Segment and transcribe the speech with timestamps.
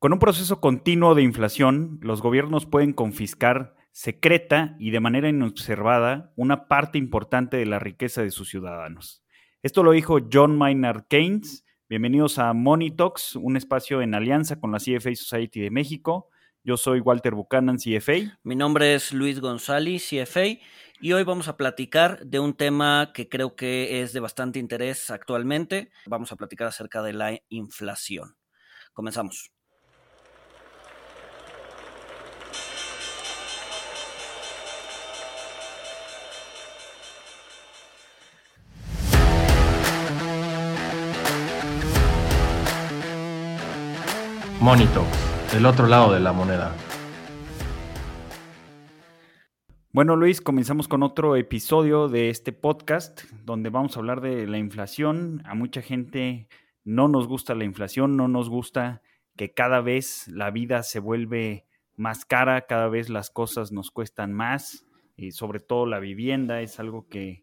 [0.00, 6.32] Con un proceso continuo de inflación, los gobiernos pueden confiscar secreta y de manera inobservada
[6.36, 9.24] una parte importante de la riqueza de sus ciudadanos.
[9.60, 11.64] Esto lo dijo John Maynard Keynes.
[11.88, 16.28] Bienvenidos a Money Talks, un espacio en alianza con la CFA Society de México.
[16.62, 18.38] Yo soy Walter Buchanan, CFA.
[18.44, 20.60] Mi nombre es Luis González, CFA,
[21.00, 25.10] y hoy vamos a platicar de un tema que creo que es de bastante interés
[25.10, 25.90] actualmente.
[26.06, 28.36] Vamos a platicar acerca de la inflación.
[28.92, 29.57] Comenzamos.
[44.60, 45.04] Monito,
[45.56, 46.74] el otro lado de la moneda.
[49.92, 54.58] Bueno, Luis, comenzamos con otro episodio de este podcast donde vamos a hablar de la
[54.58, 55.42] inflación.
[55.44, 56.48] A mucha gente
[56.82, 59.00] no nos gusta la inflación, no nos gusta
[59.36, 61.64] que cada vez la vida se vuelve
[61.94, 64.84] más cara, cada vez las cosas nos cuestan más,
[65.16, 67.42] y sobre todo la vivienda es algo que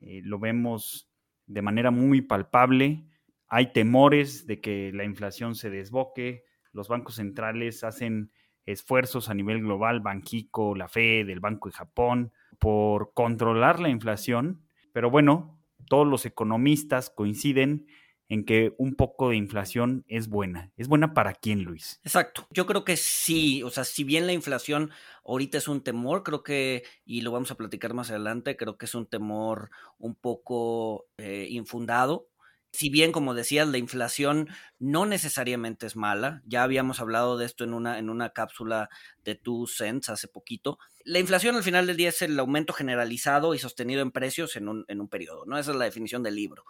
[0.00, 1.08] eh, lo vemos
[1.46, 3.06] de manera muy palpable.
[3.46, 6.42] Hay temores de que la inflación se desboque,
[6.76, 8.30] los bancos centrales hacen
[8.66, 14.62] esfuerzos a nivel global, Banquico, la Fed, el Banco de Japón, por controlar la inflación,
[14.92, 17.86] pero bueno, todos los economistas coinciden
[18.28, 20.72] en que un poco de inflación es buena.
[20.76, 22.00] ¿Es buena para quién, Luis?
[22.02, 22.46] Exacto.
[22.50, 23.62] Yo creo que sí.
[23.62, 24.90] O sea, si bien la inflación
[25.24, 28.86] ahorita es un temor, creo que, y lo vamos a platicar más adelante, creo que
[28.86, 32.28] es un temor un poco eh, infundado
[32.76, 37.64] si bien, como decías, la inflación no necesariamente es mala, ya habíamos hablado de esto
[37.64, 38.90] en una, en una cápsula
[39.24, 43.54] de Two Cents hace poquito, la inflación al final del día es el aumento generalizado
[43.54, 45.56] y sostenido en precios en un, en un periodo, ¿no?
[45.56, 46.64] Esa es la definición del libro.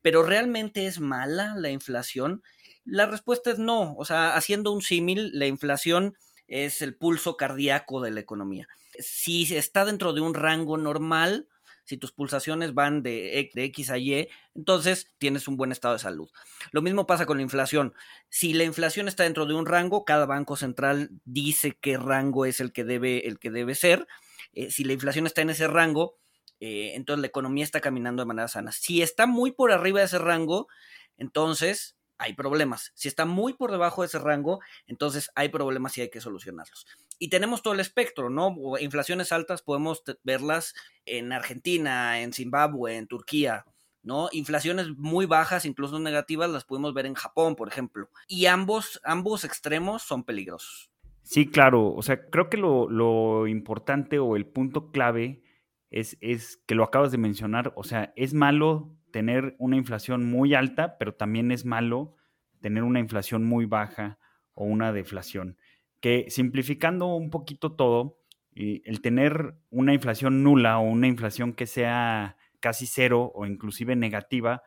[0.00, 2.42] Pero ¿realmente es mala la inflación?
[2.84, 3.94] La respuesta es no.
[3.96, 6.16] O sea, haciendo un símil, la inflación
[6.46, 8.68] es el pulso cardíaco de la economía.
[8.98, 11.48] Si está dentro de un rango normal,
[11.84, 16.30] si tus pulsaciones van de, X a Y, entonces tienes un buen estado de salud.
[16.70, 17.94] Lo mismo pasa con la inflación.
[18.28, 22.60] Si la inflación está dentro de un rango, cada banco central dice qué rango es
[22.60, 24.06] el que debe, el que debe ser.
[24.52, 26.16] Eh, si la inflación está en ese rango,
[26.60, 28.70] eh, entonces la economía está caminando de manera sana.
[28.72, 30.68] Si está muy por arriba de ese rango,
[31.16, 32.92] entonces hay problemas.
[32.94, 36.86] Si está muy por debajo de ese rango, entonces hay problemas y hay que solucionarlos.
[37.18, 38.56] Y tenemos todo el espectro, ¿no?
[38.80, 40.74] Inflaciones altas podemos verlas
[41.04, 43.64] en Argentina, en Zimbabue, en Turquía,
[44.02, 44.28] ¿no?
[44.32, 48.08] Inflaciones muy bajas, incluso negativas, las podemos ver en Japón, por ejemplo.
[48.28, 50.90] Y ambos, ambos extremos son peligrosos.
[51.22, 51.92] Sí, claro.
[51.94, 55.42] O sea, creo que lo, lo importante o el punto clave
[55.90, 57.72] es, es que lo acabas de mencionar.
[57.76, 62.16] O sea, es malo tener una inflación muy alta, pero también es malo
[62.60, 64.18] tener una inflación muy baja
[64.54, 65.56] o una deflación.
[66.00, 68.18] Que simplificando un poquito todo,
[68.54, 74.62] el tener una inflación nula o una inflación que sea casi cero o inclusive negativa,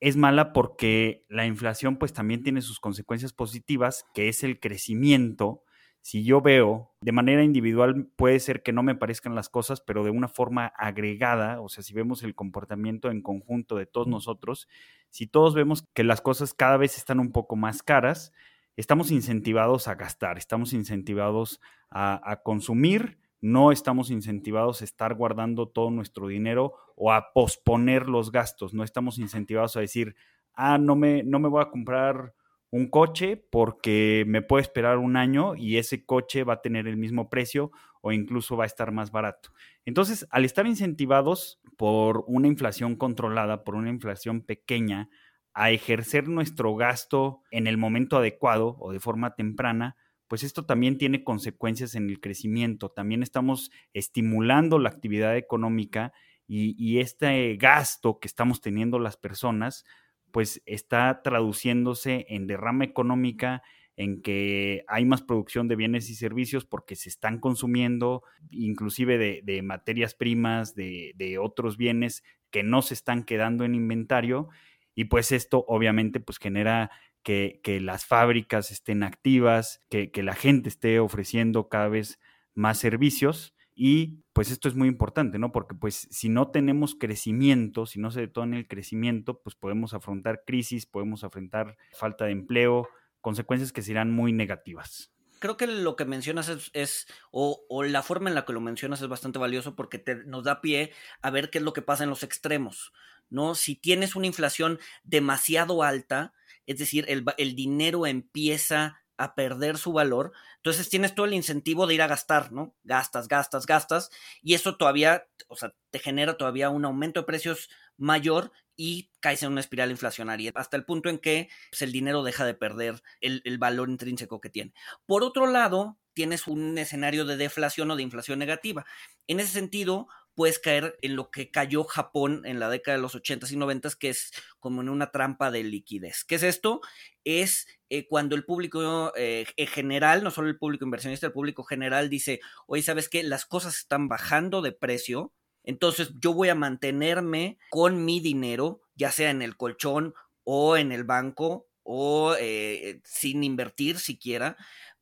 [0.00, 5.62] es mala porque la inflación pues también tiene sus consecuencias positivas, que es el crecimiento
[6.00, 10.04] si yo veo de manera individual, puede ser que no me parezcan las cosas, pero
[10.04, 14.68] de una forma agregada, o sea, si vemos el comportamiento en conjunto de todos nosotros,
[15.10, 18.32] si todos vemos que las cosas cada vez están un poco más caras,
[18.76, 21.60] estamos incentivados a gastar, estamos incentivados
[21.90, 28.30] a, consumir, no estamos incentivados a estar guardando todo nuestro dinero o a posponer los
[28.30, 30.14] gastos, no estamos incentivados a decir,
[30.54, 32.34] ah, no me, no me voy a comprar
[32.70, 36.96] un coche porque me puede esperar un año y ese coche va a tener el
[36.96, 37.70] mismo precio
[38.00, 39.52] o incluso va a estar más barato.
[39.84, 45.08] Entonces, al estar incentivados por una inflación controlada, por una inflación pequeña,
[45.54, 49.96] a ejercer nuestro gasto en el momento adecuado o de forma temprana,
[50.28, 52.90] pues esto también tiene consecuencias en el crecimiento.
[52.90, 56.12] También estamos estimulando la actividad económica
[56.46, 59.84] y, y este gasto que estamos teniendo las personas,
[60.32, 63.62] pues está traduciéndose en derrama económica,
[63.96, 69.62] en que hay más producción de bienes y servicios porque se están consumiendo, inclusive de,
[69.62, 74.48] materias primas, de, otros bienes que no se están quedando en inventario.
[74.94, 76.92] Y pues esto obviamente pues genera
[77.24, 82.20] que, las fábricas estén activas, que, que la gente esté ofreciendo cada vez
[82.54, 85.52] más servicios y pues esto es muy importante, ¿no?
[85.52, 90.42] Porque pues si no tenemos crecimiento, si no se detona el crecimiento, pues podemos afrontar
[90.44, 92.88] crisis, podemos afrontar falta de empleo,
[93.20, 95.12] consecuencias que serán muy negativas.
[95.38, 99.06] Creo que lo que mencionas es, o, la forma en la que lo mencionas es
[99.06, 100.92] bastante valioso porque te, nos da pie
[101.22, 102.92] a ver qué es lo que pasa en los extremos,
[103.30, 103.54] ¿no?
[103.54, 106.32] Si tienes una inflación demasiado alta,
[106.66, 111.86] es decir, el, el dinero empieza a perder su valor, entonces tienes todo el incentivo
[111.86, 112.74] de ir a gastar, ¿no?
[112.84, 114.10] Gastas, gastas, gastas,
[114.42, 119.42] y eso todavía, o sea, te genera todavía un aumento de precios mayor y caes
[119.42, 123.02] en una espiral inflacionaria, hasta el punto en que pues, el dinero deja de perder
[123.20, 124.72] el, el valor intrínseco que tiene.
[125.04, 128.86] Por otro lado, tienes un escenario de deflación o de inflación negativa.
[129.26, 133.16] En ese sentido, puedes caer en lo que cayó Japón en la década de los
[133.16, 134.30] 80s y 90s, que es
[134.60, 136.22] como en una trampa de liquidez.
[136.22, 136.80] ¿Qué es esto?
[137.24, 141.64] Es eh, cuando el público eh, en general, no solo el público inversionista, el público
[141.64, 142.38] general dice,
[142.68, 143.24] oye, ¿sabes qué?
[143.24, 145.32] Las cosas están bajando de precio,
[145.64, 150.14] entonces yo voy a mantenerme con mi dinero, ya sea en el colchón
[150.44, 154.56] o en el banco o eh, sin invertir siquiera,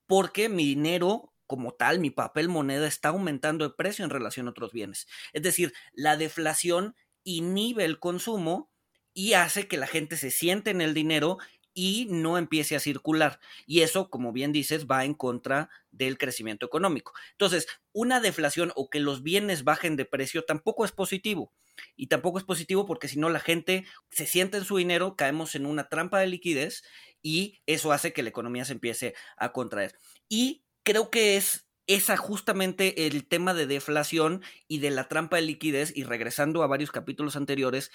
[0.06, 4.50] porque mi dinero como tal, mi papel moneda está aumentando de precio en relación a
[4.50, 5.06] otros bienes.
[5.32, 6.94] Es decir, la deflación
[7.24, 8.70] inhibe el consumo
[9.12, 11.38] y hace que la gente se siente en el dinero
[11.76, 13.38] y no empiece a circular.
[13.66, 17.12] Y eso, como bien dices, va en contra del crecimiento económico.
[17.32, 21.52] Entonces, una deflación o que los bienes bajen de precio tampoco es positivo.
[21.94, 25.54] Y tampoco es positivo porque si no la gente se siente en su dinero, caemos
[25.54, 26.82] en una trampa de liquidez
[27.20, 29.98] y eso hace que la economía se empiece a contraer.
[30.30, 35.42] Y creo que es esa justamente el tema de deflación y de la trampa de
[35.42, 37.90] liquidez, y regresando a varios capítulos anteriores,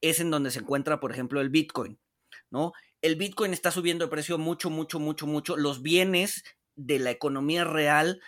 [0.00, 2.00] es en donde se encuentra, por ejemplo, el Bitcoin,
[2.50, 2.72] ¿no?
[3.00, 5.56] El Bitcoin está subiendo de precio mucho, mucho, mucho, mucho.
[5.56, 6.44] Los bienes
[6.74, 8.20] de la economía real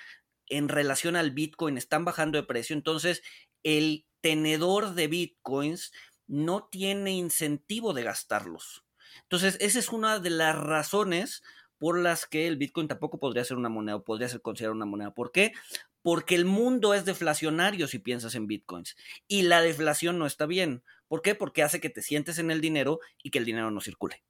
[0.47, 2.75] en relación al Bitcoin están bajando de precio.
[2.75, 3.23] Entonces,
[3.65, 5.93] el tenedor de Bitcoins
[6.27, 8.85] no tiene incentivo de gastarlos.
[9.23, 11.43] Entonces, esa es una de las razones
[11.85, 14.87] por las que el Bitcoin tampoco podría ser una moneda o podría ser considerado una
[14.87, 15.13] moneda.
[15.13, 15.53] ¿Por qué?
[16.01, 18.97] Porque el mundo es deflacionario si piensas en Bitcoins
[19.29, 20.83] y la deflación no está bien.
[21.09, 21.35] ¿Por qué?
[21.35, 24.25] Porque hace que te sientes en el dinero y que el dinero no circule.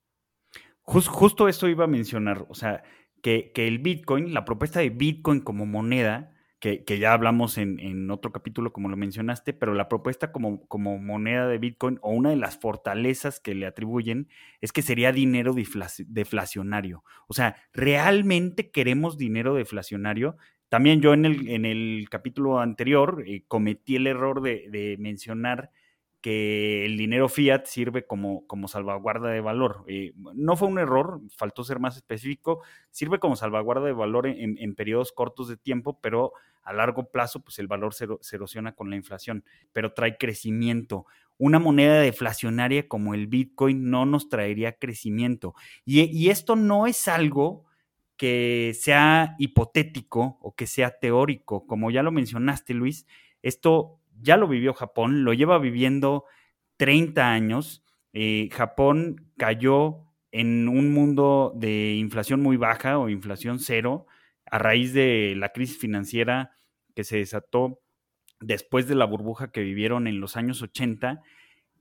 [0.82, 2.82] justo eso iba a mencionar, o sea,
[3.22, 6.33] que, que el Bitcoin, la propuesta de Bitcoin como moneda,
[6.84, 11.46] que, ya hablamos en, otro capítulo, como lo mencionaste, pero la propuesta como, como moneda
[11.46, 14.28] de Bitcoin o una de las fortalezas que le atribuyen
[14.62, 17.04] es que sería dinero deflacionario.
[17.28, 20.38] O sea, ¿realmente queremos dinero deflacionario?
[20.70, 25.70] También yo en el, en el capítulo anterior eh, cometí el error de, de mencionar
[26.24, 29.84] que el dinero fiat sirve como, como salvaguarda de valor.
[29.88, 34.74] Eh, no fue un error, faltó ser más específico, sirve como salvaguarda de valor en,
[34.74, 36.32] periodos cortos de tiempo, pero
[36.62, 39.44] a largo plazo pues el valor se, erosiona con la inflación,
[39.74, 41.04] pero trae crecimiento.
[41.36, 45.54] Una moneda deflacionaria como el Bitcoin no nos traería crecimiento.
[45.84, 47.66] Y, y esto no es algo
[48.16, 53.06] que sea hipotético o que sea teórico, como ya lo mencionaste, Luis,
[53.42, 56.24] esto ya lo vivió Japón, lo lleva viviendo
[56.78, 57.84] 30 años.
[58.12, 59.98] Eh, Japón cayó
[60.32, 64.06] en un mundo de inflación muy baja o inflación cero
[64.46, 66.56] a raíz de la crisis financiera
[66.94, 67.80] que se desató
[68.40, 71.22] después de la burbuja que vivieron en los años 80.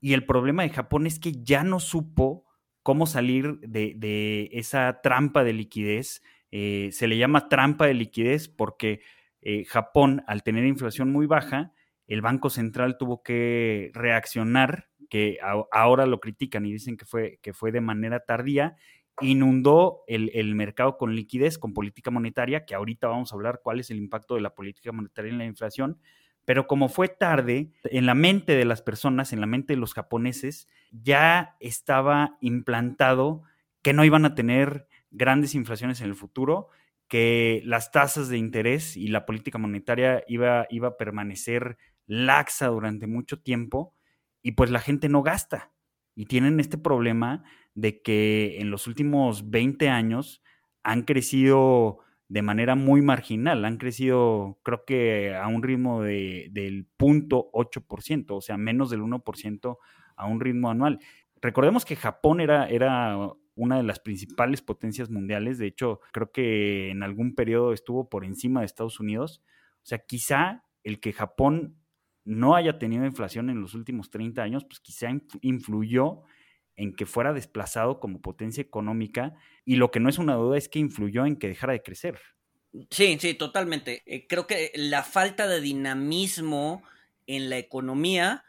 [0.01, 2.45] Y el problema de Japón es que ya no supo
[2.83, 6.21] cómo salir de, esa trampa de liquidez.
[6.51, 9.01] Eh, se le llama trampa de liquidez porque
[9.41, 11.73] eh, Japón, al tener inflación muy baja,
[12.07, 15.37] el Banco Central tuvo que reaccionar, que
[15.71, 18.75] ahora lo critican y dicen que fue, que fue de manera tardía,
[19.21, 23.91] inundó el, mercado con liquidez, con política monetaria, que ahorita vamos a hablar cuál es
[23.91, 25.99] el impacto de la política monetaria en la inflación,
[26.45, 29.93] pero como fue tarde, en la mente de las personas, en la mente de los
[29.93, 33.43] japoneses, ya estaba implantado
[33.81, 36.67] que no iban a tener grandes inflaciones en el futuro,
[37.07, 43.07] que las tasas de interés y la política monetaria iba, iba a permanecer laxa durante
[43.07, 43.95] mucho tiempo
[44.41, 45.71] y pues la gente no gasta.
[46.15, 47.43] Y tienen este problema
[47.73, 50.43] de que en los últimos 20 años
[50.83, 56.87] han crecido de manera muy marginal, han crecido creo que a un ritmo de, del
[56.97, 59.77] 0.8%, o sea, menos del 1%
[60.15, 60.99] a un ritmo anual.
[61.41, 63.17] Recordemos que Japón era, era
[63.55, 68.25] una de las principales potencias mundiales, de hecho creo que en algún periodo estuvo por
[68.25, 69.43] encima de Estados Unidos,
[69.83, 71.82] o sea, quizá el que Japón
[72.25, 75.09] no haya tenido inflación en los últimos 30 años, pues quizá
[75.41, 76.23] influyó
[76.75, 79.33] en que fuera desplazado como potencia económica
[79.65, 82.19] y lo que no es una duda es que influyó en que dejara de crecer.
[82.89, 84.01] Sí, sí, totalmente.
[84.05, 86.81] Eh, creo que la falta de dinamismo
[87.27, 88.43] en la economía,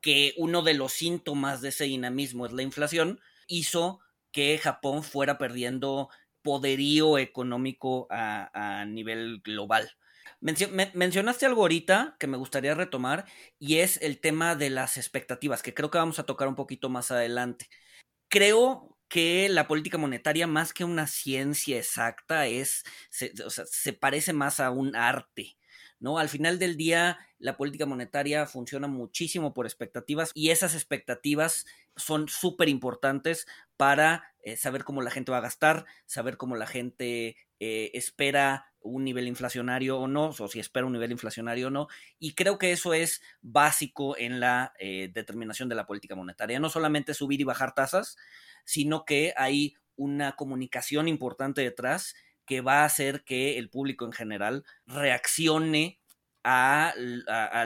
[0.00, 4.00] que uno de los síntomas de ese dinamismo es la inflación, hizo
[4.32, 6.10] que Japón fuera perdiendo
[6.42, 9.90] poderío económico a nivel global
[10.40, 13.26] mencionaste algo ahorita que me gustaría retomar
[13.58, 16.88] y es el tema de las expectativas, que creo que vamos a tocar un poquito
[16.88, 17.68] más adelante.
[18.28, 23.92] Creo que la política monetaria, más que una ciencia exacta, es, se, o sea, se
[23.92, 25.56] parece más a un arte.
[26.00, 26.18] ¿no?
[26.18, 32.28] Al final del día, la política monetaria funciona muchísimo por expectativas y esas expectativas son
[32.28, 33.46] súper importantes
[33.76, 38.69] para eh, saber cómo la gente va a gastar, saber cómo la gente eh, espera
[38.82, 41.88] un nivel inflacionario o no, o si espera un nivel inflacionario o no.
[42.18, 46.60] Y creo que eso es básico en la eh, determinación de la política monetaria.
[46.60, 48.16] No solamente subir y bajar tasas,
[48.64, 52.14] sino que hay una comunicación importante detrás
[52.46, 56.00] que va a hacer que el público en general reaccione
[56.42, 56.94] a,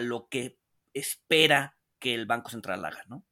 [0.00, 0.58] lo que
[0.92, 3.24] espera que el Banco Central haga, ¿no?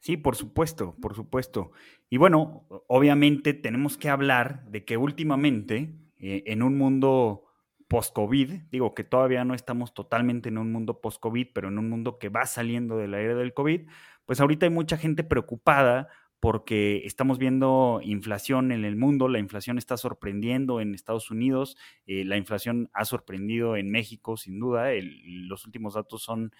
[0.00, 1.72] Sí, por supuesto, por supuesto.
[2.08, 7.44] Y bueno, obviamente tenemos que hablar de que últimamente, eh, en un mundo
[7.88, 12.18] post-COVID, digo que todavía no estamos totalmente en un mundo post-COVID, pero en un mundo
[12.18, 13.88] que va saliendo de la era del COVID,
[14.26, 16.08] pues ahorita hay mucha gente preocupada
[16.40, 22.24] porque estamos viendo inflación en el mundo, la inflación está sorprendiendo en Estados Unidos, eh,
[22.24, 24.90] la inflación ha sorprendido en México, sin duda,
[25.24, 26.52] los últimos datos son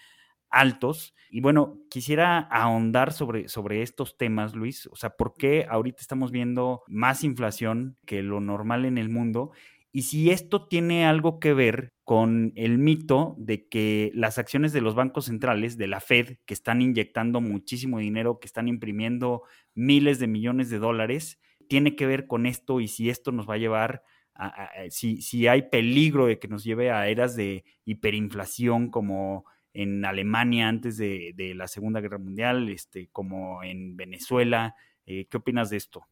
[0.51, 1.15] altos.
[1.31, 6.31] Y bueno, quisiera ahondar sobre, sobre estos temas, Luis, o sea, ¿por qué ahorita estamos
[6.31, 9.53] viendo más inflación que lo normal en el mundo?
[9.91, 14.81] y si esto tiene algo que ver con el mito de que las acciones de
[14.81, 19.43] los bancos centrales, de la Fed, que están inyectando muchísimo dinero, que están imprimiendo
[19.75, 23.55] miles de millones de dólares, tiene que ver con esto y si esto nos va
[23.55, 24.03] a llevar
[24.35, 30.05] a, si, si hay peligro de que nos lleve a eras de hiperinflación como en
[30.05, 34.75] Alemania antes de, la Segunda Guerra Mundial, este, como en Venezuela.
[35.07, 36.07] Eh, ¿Qué opinas de esto?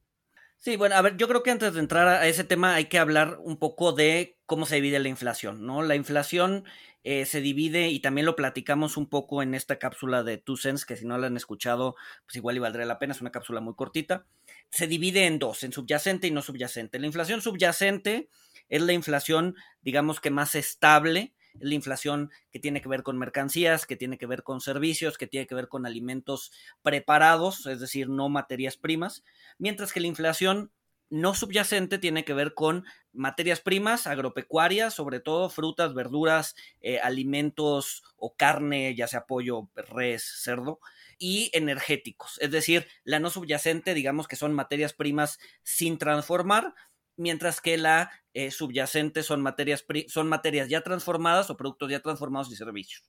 [0.58, 2.98] Sí, bueno, a ver, yo creo que antes de entrar a ese tema hay que
[2.98, 5.82] hablar un poco de cómo se divide la inflación, ¿no?
[5.82, 6.64] La inflación
[7.04, 10.84] eh, se divide y también lo platicamos un poco en esta cápsula de Two Cents,
[10.84, 11.94] que si no la han escuchado,
[12.24, 14.26] pues igual y valdría la pena, es una cápsula muy cortita.
[14.70, 16.98] Se divide en dos, en subyacente y no subyacente.
[16.98, 18.28] La inflación subyacente
[18.68, 23.86] es la inflación, digamos que más estable, la inflación que tiene que ver con mercancías,
[23.86, 28.08] que tiene que ver con servicios, que tiene que ver con alimentos preparados, es decir,
[28.08, 29.24] no materias primas,
[29.58, 30.70] mientras que la inflación
[31.08, 38.02] no subyacente tiene que ver con materias primas, agropecuarias, sobre todo frutas, verduras, eh, alimentos
[38.16, 40.80] o carne, ya sea pollo, res, cerdo,
[41.18, 42.38] y energéticos.
[42.40, 46.74] Es decir, la no subyacente, digamos que son materias primas sin transformar,
[47.16, 52.50] mientras que la eh, subyacente son materias, son materias ya transformadas o productos ya transformados
[52.50, 53.08] y servicios.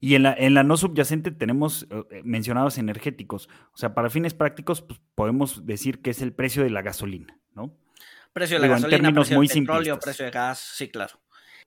[0.00, 3.48] Y en la, en la no subyacente tenemos eh, mencionados energéticos.
[3.72, 7.38] O sea, para fines prácticos, pues, podemos decir que es el precio de la gasolina,
[7.54, 7.76] ¿no?
[8.32, 11.20] Precio de la gasolina, precio del petróleo, precio de gas, sí, claro.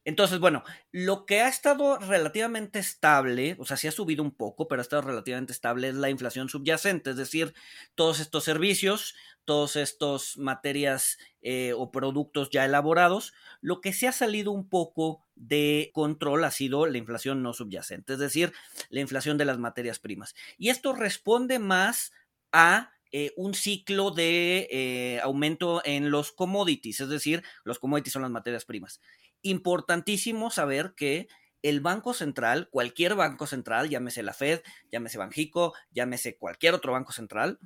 [0.04, 4.68] Entonces, bueno, lo que ha estado relativamente estable, o sea, sí ha subido un poco,
[4.68, 7.54] pero ha estado relativamente estable es la inflación subyacente, es decir,
[7.94, 9.14] todos estos servicios,
[9.46, 13.34] todos estos materias eh, o productos ya elaborados.
[13.62, 18.14] Lo que se ha salido un poco de control ha sido la inflación no subyacente,
[18.14, 18.54] es decir,
[18.90, 20.34] la inflación de las materias primas.
[20.58, 22.12] Y esto responde más
[22.52, 28.22] a eh, un ciclo de eh, aumento en los commodities, es decir, los commodities son
[28.22, 29.00] las materias primas
[29.42, 31.28] importantísimo saber que
[31.62, 37.12] el Banco Central, cualquier banco central, llámese la Fed, llámese Banjico, llámese cualquier otro banco
[37.12, 37.60] central,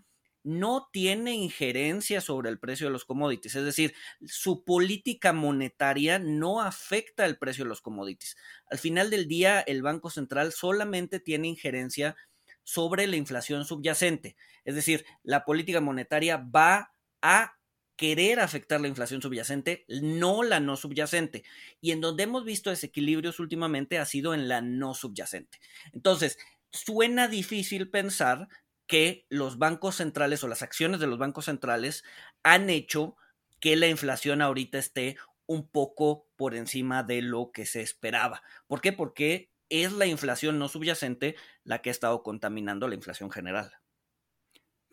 [0.44, 3.56] no tiene injerencia sobre el precio de los commodities.
[3.56, 3.96] Es decir,
[4.28, 8.38] su política monetaria no afecta el precio de los commodities.
[8.70, 12.16] Al final del día, el Banco Central solamente tiene injerencia
[12.64, 14.36] sobre la inflación subyacente.
[14.66, 17.55] Es decir, la política monetaria va a
[17.96, 21.44] querer afectar la inflación subyacente, no la no subyacente.
[21.82, 25.60] Y en donde hemos visto desequilibrios últimamente ha sido en la no subyacente.
[25.94, 26.38] Entonces,
[26.72, 28.48] suena difícil pensar
[28.88, 32.04] que los bancos centrales o las acciones de los bancos centrales
[32.44, 33.16] han hecho
[33.60, 38.44] que la inflación ahorita esté un poco por encima de lo que se esperaba.
[38.68, 38.94] ¿Por qué?
[38.94, 43.74] Porque es la inflación no subyacente la que ha estado contaminando la inflación general.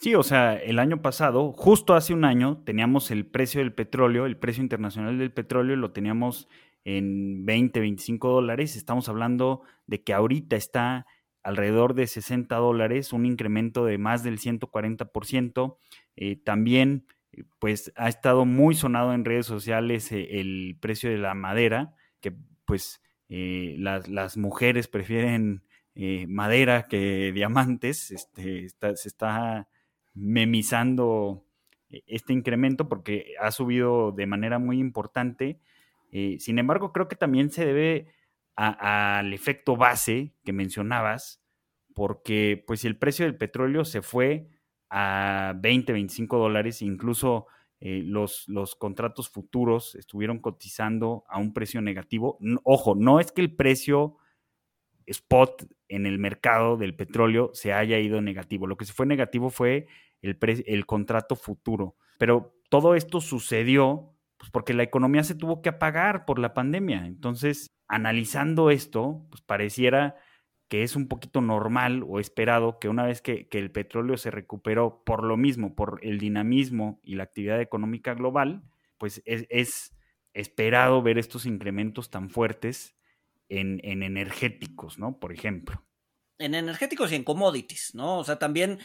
[0.03, 4.27] Sí, o sea, el año pasado, justo hace un año, teníamos el precio del petróleo,
[4.27, 6.49] el precio internacional del petróleo, lo teníamos
[6.83, 8.75] en 20, 25 dólares.
[8.75, 11.07] Estamos hablando de que ahorita está
[11.45, 15.77] alrededor de 60 dólares, un incremento de más del 140%.
[16.17, 17.07] Eh, también,
[17.61, 22.33] pues, ha estado muy sonado en redes sociales eh, el precio de la madera, que
[22.65, 25.63] pues eh, las, mujeres prefieren
[26.27, 28.11] madera que diamantes.
[28.11, 29.69] Este, se está
[30.14, 31.45] memizando
[31.90, 35.61] eh, este incremento porque ha subido de manera muy importante.
[36.11, 38.09] Eh, sin embargo, creo que también se debe
[38.54, 41.42] al efecto base que mencionabas,
[41.95, 44.49] porque pues si el precio del petróleo se fue
[44.90, 47.47] a 20, 25 dólares, incluso
[47.81, 52.38] eh, los, los contratos futuros estuvieron cotizando a un precio negativo.
[52.62, 54.19] ojo, no es que el precio
[55.07, 58.67] spot en el mercado del petróleo se haya ido negativo.
[58.67, 59.87] Lo que se fue negativo fue
[60.21, 61.97] el, el contrato futuro.
[62.19, 67.07] Pero todo esto sucedió pues, porque la economía se tuvo que apagar por la pandemia.
[67.07, 70.17] Entonces, analizando esto, pues pareciera
[70.73, 75.05] que es un poquito normal o esperado que una vez que, el petróleo se recuperó
[75.05, 78.65] por lo mismo, por el dinamismo y la actividad económica global,
[78.97, 79.95] pues es,
[80.33, 82.97] esperado ver estos incrementos tan fuertes
[83.61, 85.19] en, en energéticos, ¿no?
[85.19, 85.85] Por ejemplo
[86.43, 88.19] en energéticos y en commodities, ¿no?
[88.19, 88.81] O sea, también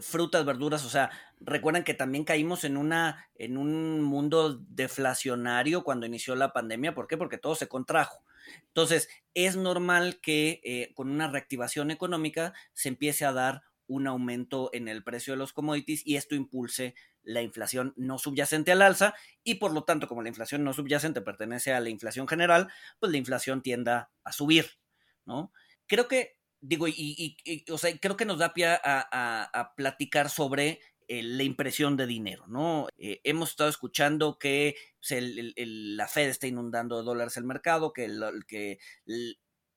[0.00, 1.10] frutas, verduras, o sea,
[1.40, 7.06] recuerden que también caímos en una en un mundo deflacionario cuando inició la pandemia, ¿por
[7.06, 7.16] qué?
[7.16, 8.24] Porque todo se contrajo.
[8.68, 14.70] Entonces, es normal que eh, con una reactivación económica se empiece a dar un aumento
[14.72, 19.14] en el precio de los commodities y esto impulse la inflación no subyacente al alza
[19.44, 23.12] y por lo tanto como la inflación no subyacente pertenece a la inflación general, pues
[23.12, 24.66] la inflación tienda a subir,
[25.24, 25.52] ¿no?
[25.86, 27.36] Creo que digo, y,
[27.70, 32.46] o sea, creo que nos da pie a, platicar sobre eh, la impresión de dinero,
[32.48, 32.88] ¿no?
[32.98, 34.76] Eh, hemos estado escuchando que
[35.08, 38.78] la Fed está inundando de dólares el mercado, que, el, que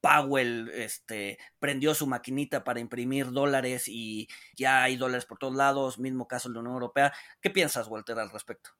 [0.01, 5.99] Powell este, prendió su maquinita para imprimir dólares y ya hay dólares por todos lados,
[5.99, 7.13] mismo caso en la Unión Europea.
[7.39, 8.71] ¿Qué piensas, Walter, al respecto?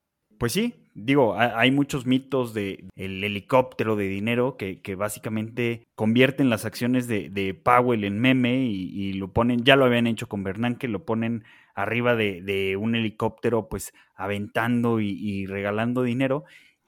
[0.41, 6.65] Pues sí, digo, hay muchos mitos de el helicóptero de dinero que, básicamente convierten las
[6.65, 11.05] acciones de, Powell en meme y, lo ponen, ya lo habían hecho con Bernanke, lo
[11.05, 11.43] ponen
[11.75, 16.45] arriba de, un helicóptero pues aventando y, regalando dinero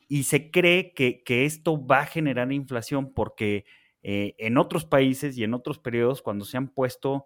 [0.07, 3.65] y se cree que, esto va a generar inflación porque
[4.03, 7.25] eh, en otros países y en otros periodos cuando se han puesto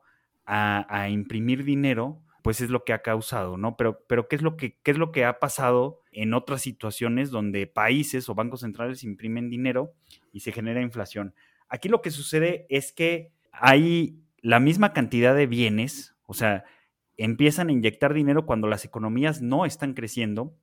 [0.50, 3.76] a imprimir dinero, pues es lo que ha causado, ¿no?
[3.76, 7.30] Pero, pero ¿qué, es lo que, ¿qué es lo que ha pasado en otras situaciones
[7.30, 9.92] donde países o bancos centrales imprimen dinero
[10.32, 11.36] y se genera inflación?
[11.68, 16.64] Aquí lo que sucede es que hay la misma cantidad de bienes, o sea,
[17.18, 20.56] empiezan a inyectar dinero cuando las economías no están creciendo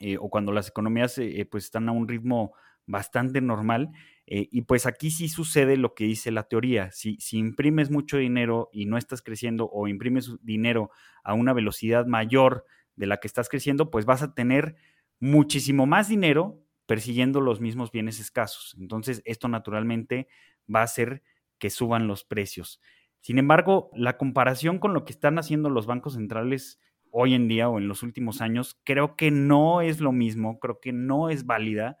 [0.00, 2.54] eh, o cuando las economías eh, pues están a un ritmo
[2.86, 3.90] bastante normal
[4.26, 6.90] eh, y pues aquí sí sucede lo que dice la teoría.
[6.92, 10.90] Si, si, imprimes mucho dinero y no estás creciendo o imprimes dinero
[11.24, 12.64] a una velocidad mayor
[12.96, 14.76] de la que estás creciendo, pues vas a tener
[15.18, 18.76] muchísimo más dinero persiguiendo los mismos bienes escasos.
[18.78, 20.28] Entonces, esto naturalmente
[20.72, 21.22] va a hacer
[21.58, 22.80] que suban los precios.
[23.20, 27.68] Sin embargo, la comparación con lo que están haciendo los bancos centrales hoy en día
[27.68, 31.46] o en los últimos años, creo que no es lo mismo, creo que no es
[31.46, 31.98] válida,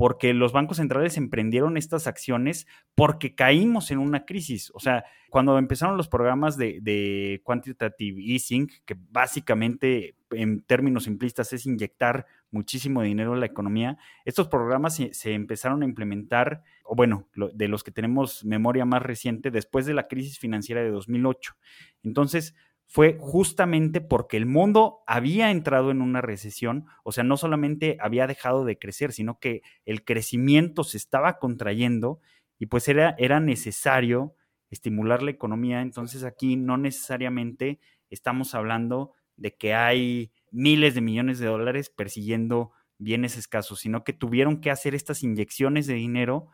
[0.00, 4.72] porque los bancos centrales emprendieron estas acciones porque caímos en una crisis.
[4.72, 11.66] O sea, cuando empezaron los programas de, quantitative easing, que básicamente en términos simplistas es
[11.66, 17.68] inyectar muchísimo dinero en la economía, estos programas se, empezaron a implementar, o bueno, de
[17.68, 21.56] los que tenemos memoria más reciente, después de la crisis financiera de 2008.
[22.04, 22.54] Entonces,
[22.92, 28.26] fue justamente porque el mundo había entrado en una recesión, o sea, no solamente había
[28.26, 32.18] dejado de crecer, sino que el crecimiento se estaba contrayendo
[32.58, 34.34] y pues era, era necesario
[34.70, 35.82] estimular la economía.
[35.82, 37.78] Entonces aquí no necesariamente
[38.10, 44.14] estamos hablando de que hay miles de millones de dólares persiguiendo bienes escasos, sino que
[44.14, 46.48] tuvieron que hacer estas inyecciones de dinero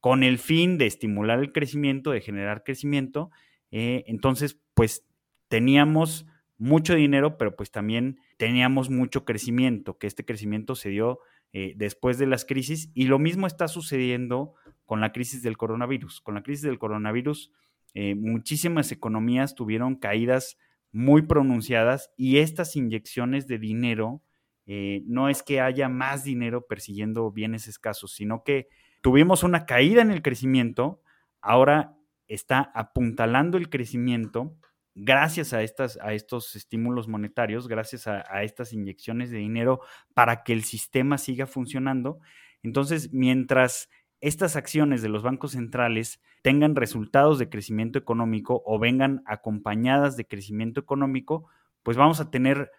[0.00, 3.30] con el fin de estimular el crecimiento, de generar crecimiento.
[3.70, 5.06] Eh, entonces, pues
[5.48, 6.26] teníamos
[6.58, 11.20] mucho dinero, pero pues también teníamos mucho crecimiento, que este crecimiento se dio
[11.52, 14.54] eh, después de las crisis y lo mismo está sucediendo
[14.84, 16.20] con la crisis del coronavirus.
[16.20, 17.52] Con la crisis del coronavirus,
[17.94, 20.58] eh, muchísimas economías tuvieron caídas
[20.92, 24.22] muy pronunciadas y estas inyecciones de dinero
[24.66, 28.68] eh, no es que haya más dinero persiguiendo bienes escasos, sino que
[29.02, 31.00] tuvimos una caída en el crecimiento,
[31.40, 34.56] ahora está apuntalando el crecimiento
[34.96, 39.80] gracias a, estas, a estos estímulos monetarios, gracias a, estas inyecciones de dinero
[40.14, 42.18] para que el sistema siga funcionando.
[42.62, 43.90] Entonces, mientras
[44.22, 50.26] estas acciones de los bancos centrales tengan resultados de crecimiento económico o vengan acompañadas de
[50.26, 51.46] crecimiento económico,
[51.82, 52.70] pues vamos a tener,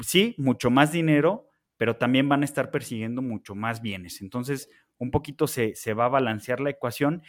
[0.00, 4.22] sí, mucho más dinero, pero también van a estar persiguiendo mucho más bienes.
[4.22, 7.22] Entonces, un poquito se, se va a balancear la ecuación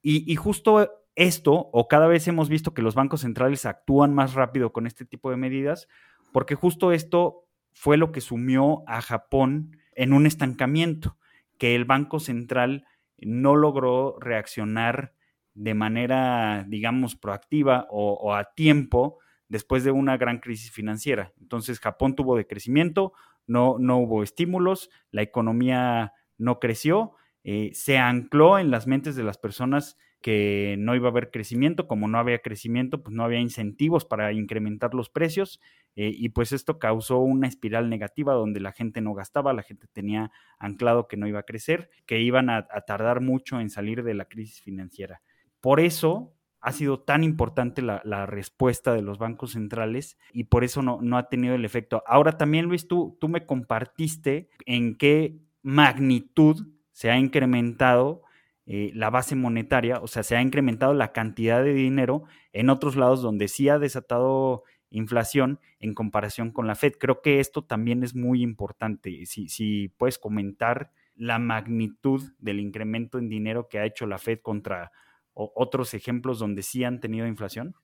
[0.00, 4.34] y, y justo esto, o cada vez hemos visto que los bancos centrales actúan más
[4.34, 5.88] rápido con este tipo de medidas,
[6.32, 11.16] porque justo esto fue lo que sumió a Japón en un estancamiento,
[11.58, 12.86] que el Banco Central
[13.18, 15.14] no logró reaccionar
[15.54, 19.18] de manera, digamos, proactiva o, a tiempo
[19.48, 21.32] después de una gran crisis financiera.
[21.40, 23.12] Entonces Japón tuvo de crecimiento,
[23.46, 29.24] no, no hubo estímulos, la economía no creció, eh, se ancló en las mentes de
[29.24, 33.40] las personas que no iba a haber crecimiento, como no había crecimiento, pues no había
[33.40, 35.60] incentivos para incrementar los precios
[35.96, 39.86] eh, y pues esto causó una espiral negativa donde la gente no gastaba, la gente
[39.92, 44.14] tenía anclado que no iba a crecer, que iban a, tardar mucho en salir de
[44.14, 45.22] la crisis financiera.
[45.60, 50.82] Por eso ha sido tan importante la, respuesta de los bancos centrales y por eso
[50.82, 52.02] no, no, ha tenido el efecto.
[52.06, 58.22] Ahora también, Luis, tú, tú me compartiste en qué magnitud se ha incrementado
[58.66, 62.96] eh, la base monetaria, o sea, se ha incrementado la cantidad de dinero en otros
[62.96, 66.94] lados donde sí ha desatado inflación en comparación con la Fed.
[66.98, 69.26] Creo que esto también es muy importante.
[69.26, 74.40] Si, si puedes comentar la magnitud del incremento en dinero que ha hecho la Fed
[74.40, 74.92] contra
[75.34, 77.74] otros ejemplos donde sí han tenido inflación.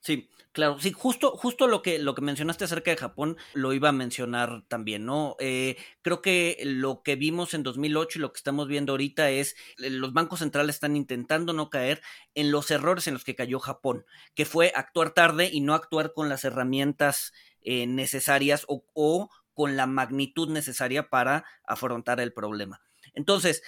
[0.00, 3.88] Sí, claro, sí, justo, justo lo que, lo que mencionaste acerca de Japón lo iba
[3.88, 5.36] a mencionar también, ¿no?
[5.40, 9.56] Eh, creo que lo que vimos en 2008 y lo que estamos viendo ahorita es
[9.78, 12.00] eh, los bancos centrales están intentando no caer
[12.34, 16.12] en los errores en los que cayó Japón, que fue actuar tarde y no actuar
[16.14, 22.80] con las herramientas eh, necesarias o, o con la magnitud necesaria para afrontar el problema.
[23.14, 23.62] Entonces,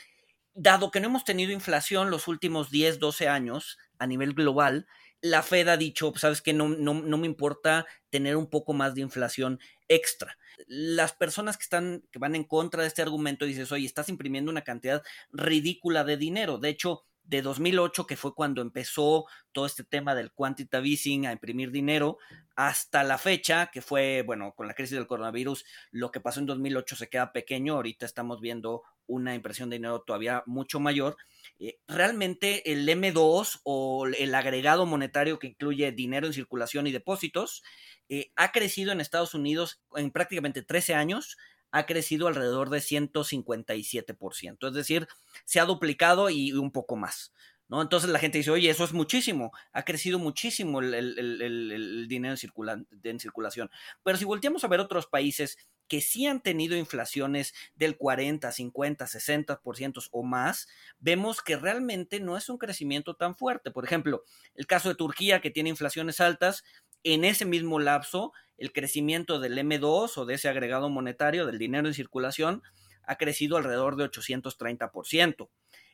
[0.55, 4.87] dado que no hemos tenido inflación los últimos 10, 12 años a nivel global,
[5.23, 8.95] la Fed ha dicho, sabes que no, no, no, me importa tener un poco más
[8.95, 10.39] de inflación extra.
[10.67, 14.51] Las personas que están, que van en contra de este argumento, dices, oye, estás imprimiendo
[14.51, 15.03] una cantidad
[15.33, 16.59] ridícula de dinero.
[16.59, 21.33] De hecho, de 2008, que fue cuando empezó todo este tema del quantitative easing a
[21.33, 22.19] imprimir dinero,
[22.57, 26.47] hasta la fecha, que fue, bueno, con la crisis del coronavirus, lo que pasó en
[26.47, 31.17] 2008 se queda pequeño, ahorita estamos viendo una impresión de dinero todavía mucho mayor.
[31.59, 37.63] Eh, realmente el M2 o el agregado monetario que incluye dinero en circulación y depósitos
[38.09, 41.37] eh, ha crecido en Estados Unidos en prácticamente 13 años
[41.71, 44.69] ha crecido alrededor de 157%.
[44.69, 45.09] Es decir,
[45.45, 47.33] se ha duplicado y un poco más.
[47.71, 47.81] ¿no?
[47.81, 53.21] Entonces la gente dice, oye, eso es muchísimo, ha crecido muchísimo el, dinero en, en,
[53.21, 53.71] circulación.
[54.03, 55.57] Pero si volteamos a ver otros países
[55.87, 62.37] que sí han tenido inflaciones del 40, 50, 60% o más, vemos que realmente no
[62.37, 63.71] es un crecimiento tan fuerte.
[63.71, 66.65] Por ejemplo, el caso de Turquía, que tiene inflaciones altas,
[67.03, 71.89] en ese mismo lapso, el crecimiento del M2 o de ese agregado monetario, del dinero
[71.89, 72.63] en circulación,
[73.05, 75.49] ha crecido alrededor de 830%.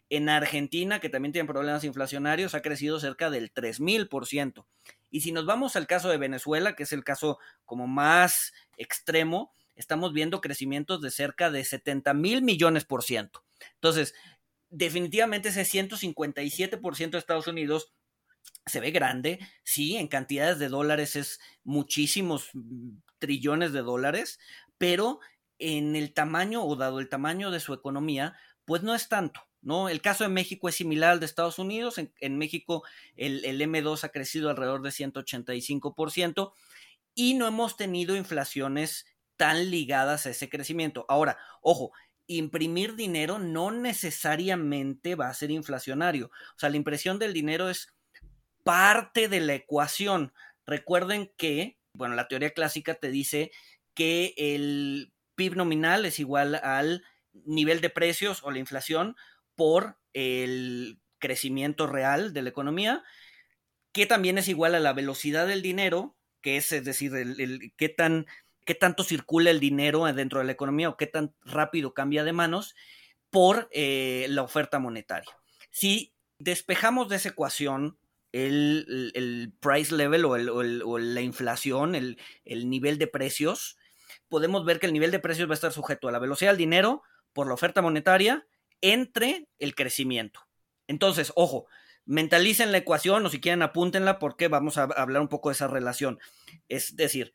[0.08, 4.66] En Argentina, que también tiene problemas inflacionarios, ha crecido cerca del 3000%.
[5.10, 9.52] Y si nos vamos al caso de Venezuela, que es el caso como más extremo,
[9.76, 13.44] estamos viendo crecimientos de cerca de 70 mil millones por ciento.
[13.74, 14.12] Entonces,
[14.70, 17.92] definitivamente ese 157% de Estados Unidos
[18.66, 24.38] se ve grande, sí, en cantidades de dólares es muchísimos mm, trillones de dólares,
[24.78, 25.20] pero
[25.58, 29.40] en el tamaño o dado el tamaño de su economía, pues no es tanto.
[29.62, 29.88] ¿No?
[29.88, 31.98] El caso de México es similar al de Estados Unidos.
[31.98, 32.84] En, México
[33.16, 36.52] el, el, M2 ha crecido alrededor de 185%
[37.16, 39.06] y no hemos tenido inflaciones
[39.36, 41.04] tan ligadas a ese crecimiento.
[41.08, 41.90] Ahora, ojo,
[42.28, 46.26] imprimir dinero no necesariamente va a ser inflacionario.
[46.26, 47.95] O sea, la impresión del dinero es
[48.66, 50.32] parte de la ecuación.
[50.66, 53.52] Recuerden que, bueno, la teoría clásica te dice
[53.94, 57.04] que el PIB nominal es igual al
[57.44, 59.14] nivel de precios o la inflación
[59.54, 63.04] por el crecimiento real de la economía,
[63.92, 67.88] que también es igual a la velocidad del dinero, que es, es decir, el, qué,
[67.88, 68.26] tan,
[68.64, 72.32] qué tanto circula el dinero dentro de la economía o qué tan rápido cambia de
[72.32, 72.74] manos
[73.30, 75.30] por eh, la oferta monetaria.
[75.70, 77.96] Si despejamos de esa ecuación
[78.44, 83.78] el, price level o, la inflación, el, nivel de precios,
[84.28, 86.58] podemos ver que el nivel de precios va a estar sujeto a la velocidad del
[86.58, 88.46] dinero por la oferta monetaria
[88.80, 90.40] entre el crecimiento.
[90.86, 91.66] Entonces, ojo,
[92.04, 95.66] mentalicen la ecuación o si quieren apúntenla porque vamos a hablar un poco de esa
[95.66, 96.18] relación.
[96.68, 97.34] Es decir,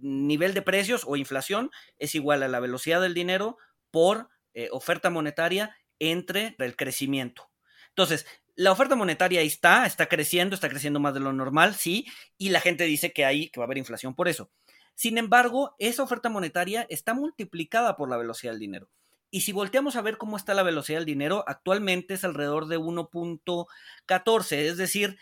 [0.00, 3.58] nivel de precios o inflación es igual a la velocidad del dinero
[3.90, 7.50] por eh, oferta monetaria entre el crecimiento.
[7.90, 8.26] Entonces,
[8.58, 12.48] la oferta monetaria ahí está, está creciendo, está creciendo más de lo normal, sí, y
[12.48, 14.50] la gente dice que hay, que va a haber inflación por eso.
[14.96, 18.90] Sin embargo, esa oferta monetaria está multiplicada por la velocidad del dinero.
[19.30, 22.80] Y si volteamos a ver cómo está la velocidad del dinero, actualmente es alrededor de
[22.80, 25.18] 1.14, es decir,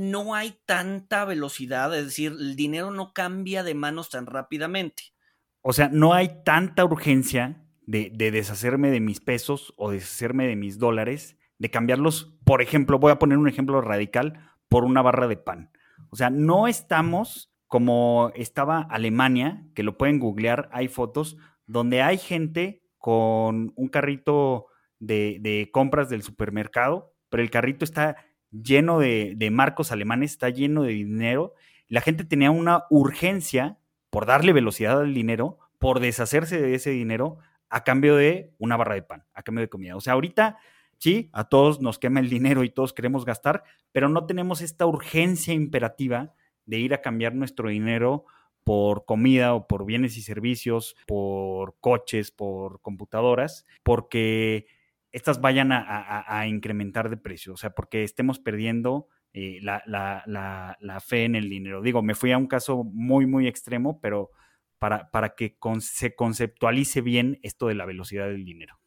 [0.00, 5.14] no hay tanta velocidad, es decir, el dinero no cambia de manos tan rápidamente.
[5.60, 10.56] O sea, no hay tanta urgencia de, de deshacerme de mis pesos o deshacerme de
[10.56, 14.38] mis dólares de cambiarlos, por ejemplo, voy a poner un ejemplo radical,
[14.68, 15.70] por una barra de pan.
[16.10, 22.18] O sea, no estamos como estaba Alemania, que lo pueden googlear, hay fotos donde hay
[22.18, 24.66] gente con un carrito
[24.98, 28.16] de, compras del supermercado, pero el carrito está
[28.50, 31.54] lleno de, de marcos alemanes, está lleno de dinero.
[31.88, 33.78] La gente tenía una urgencia
[34.10, 37.38] por darle velocidad al dinero, por deshacerse de ese dinero
[37.70, 39.96] a cambio de una barra de pan, a cambio de comida.
[39.96, 40.58] O sea, ahorita
[41.02, 44.86] sí, a todos nos quema el dinero y todos queremos gastar, pero no tenemos esta
[44.86, 46.32] urgencia imperativa
[46.64, 48.24] de ir a cambiar nuestro dinero
[48.62, 54.66] por comida o por bienes y servicios, por coches, por computadoras, porque
[55.10, 61.34] estas vayan a, incrementar de precio, o sea, porque estemos perdiendo eh, la, fe en
[61.34, 61.82] el dinero.
[61.82, 64.30] Digo, me fui a un caso muy, muy extremo, pero
[64.78, 68.81] para, para que se conceptualice bien esto de la velocidad del dinero.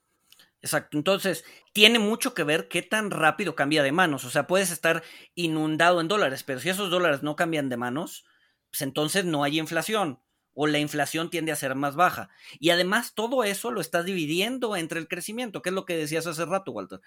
[0.62, 4.72] Exacto, entonces tiene mucho que ver qué tan rápido cambia de manos, o sea, puedes
[4.72, 5.04] estar
[5.36, 8.26] inundado en dólares, pero si esos dólares no cambian de manos,
[8.72, 10.20] pues entonces no hay inflación
[10.58, 12.30] o la inflación tiende a ser más baja.
[12.60, 16.26] Y además todo eso lo estás dividiendo entre el crecimiento, que es lo que decías
[16.28, 17.02] hace rato, Walter.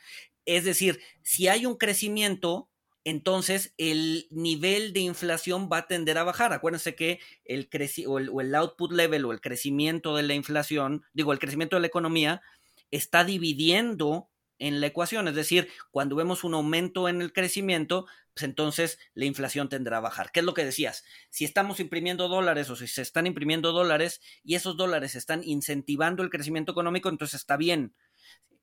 [0.44, 2.68] Es decir, si hay un crecimiento,
[3.04, 6.52] entonces el nivel de inflación va a tender a bajar.
[6.52, 7.68] Acuérdense que el,
[8.06, 11.80] o o el output level o el crecimiento de la inflación, digo, el crecimiento de
[11.80, 12.42] la economía,
[12.90, 15.29] está dividiendo en la ecuación.
[15.29, 20.01] Es decir, cuando vemos un aumento en el crecimiento, pues entonces la inflación tendrá a
[20.01, 20.31] bajar.
[20.33, 21.05] ¿Qué es lo que decías?
[21.31, 26.22] Si estamos imprimiendo dólares o si se están imprimiendo dólares y esos dólares están incentivando
[26.22, 27.94] el crecimiento económico, entonces está bien.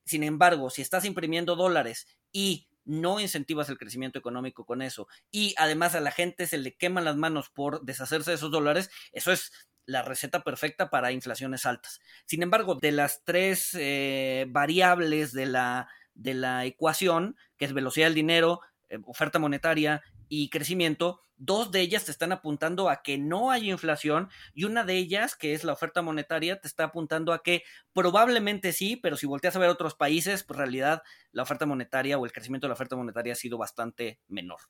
[0.04, 5.54] Sin embargo, si estás imprimiendo dólares y no incentivas el crecimiento económico con eso y
[5.58, 9.32] además a la gente se le queman las manos por deshacerse de esos dólares, eso
[9.32, 9.52] es
[9.86, 12.00] la receta perfecta para inflaciones altas.
[12.26, 18.06] Sin embargo, de las tres eh, variables de la, de la ecuación, que es velocidad
[18.06, 23.18] del dinero, eh, oferta monetaria y crecimiento, dos de ellas te están apuntando a que
[23.18, 27.32] no hay inflación y una de ellas, que es la oferta monetaria, te está apuntando
[27.32, 31.42] a que probablemente sí, pero si volteas a ver otros países, pues en realidad la
[31.42, 34.60] oferta monetaria o el crecimiento de la oferta monetaria ha sido bastante menor.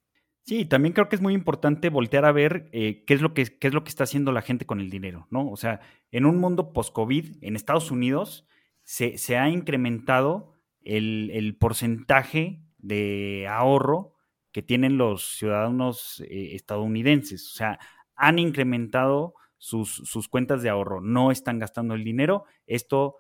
[0.47, 3.59] Sí, también creo que es muy importante voltear a ver eh, qué, es lo que,
[3.59, 5.51] qué es lo que está haciendo la gente con el dinero, ¿no?
[5.51, 5.81] O sea,
[6.13, 8.47] en un mundo post-COVID, en Estados Unidos,
[8.85, 14.15] se, se ha incrementado el, porcentaje de ahorro
[14.53, 17.49] que tienen los ciudadanos eh, estadounidenses.
[17.53, 17.81] O sea,
[18.15, 22.45] han incrementado sus, sus, cuentas de ahorro, no están gastando el dinero.
[22.69, 23.17] Esto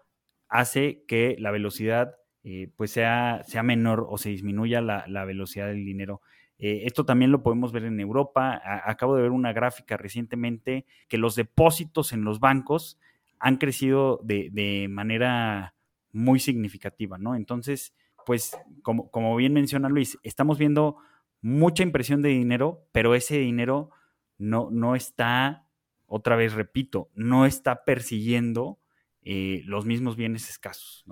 [0.48, 5.66] hace que la velocidad eh, pues sea, sea menor o se disminuya la, la velocidad
[5.66, 6.20] del dinero
[6.58, 8.60] eh, esto también lo podemos ver en Europa.
[8.84, 12.98] acabo de ver una gráfica recientemente que los depósitos en los bancos
[13.38, 15.74] han crecido de, manera
[16.12, 17.34] muy significativa, ¿no?
[17.34, 20.96] Entonces, pues, como, bien menciona Luis, estamos viendo
[21.42, 23.90] mucha impresión de dinero, pero ese dinero
[24.38, 25.66] no, no está,
[26.06, 28.78] otra vez repito, no está persiguiendo
[29.22, 31.04] eh, los mismos bienes escasos.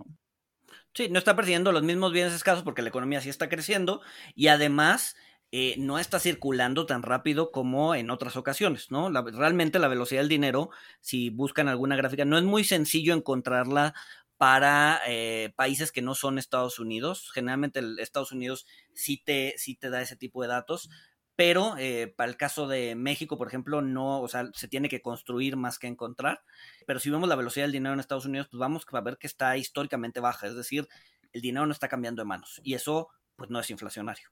[0.94, 4.00] Sí, no está persiguiendo los mismos bienes escasos porque la economía sí está creciendo
[4.36, 5.16] y además
[5.56, 9.08] eh, no está circulando tan rápido como en otras ocasiones, ¿no?
[9.12, 13.94] realmente la velocidad del dinero, si buscan alguna gráfica, no es muy sencillo encontrarla
[14.36, 17.30] para eh, países que no son Estados Unidos.
[17.32, 20.90] Generalmente el Estados Unidos sí te, sí te da ese tipo de datos,
[21.36, 25.02] pero eh, para el caso de México, por ejemplo, no, o sea, se tiene que
[25.02, 26.42] construir más que encontrar.
[26.84, 29.28] Pero si vemos la velocidad del dinero en Estados Unidos, pues vamos a ver que
[29.28, 30.88] está históricamente baja, es decir,
[31.32, 34.30] el dinero no está cambiando de manos y eso pues no es inflacionario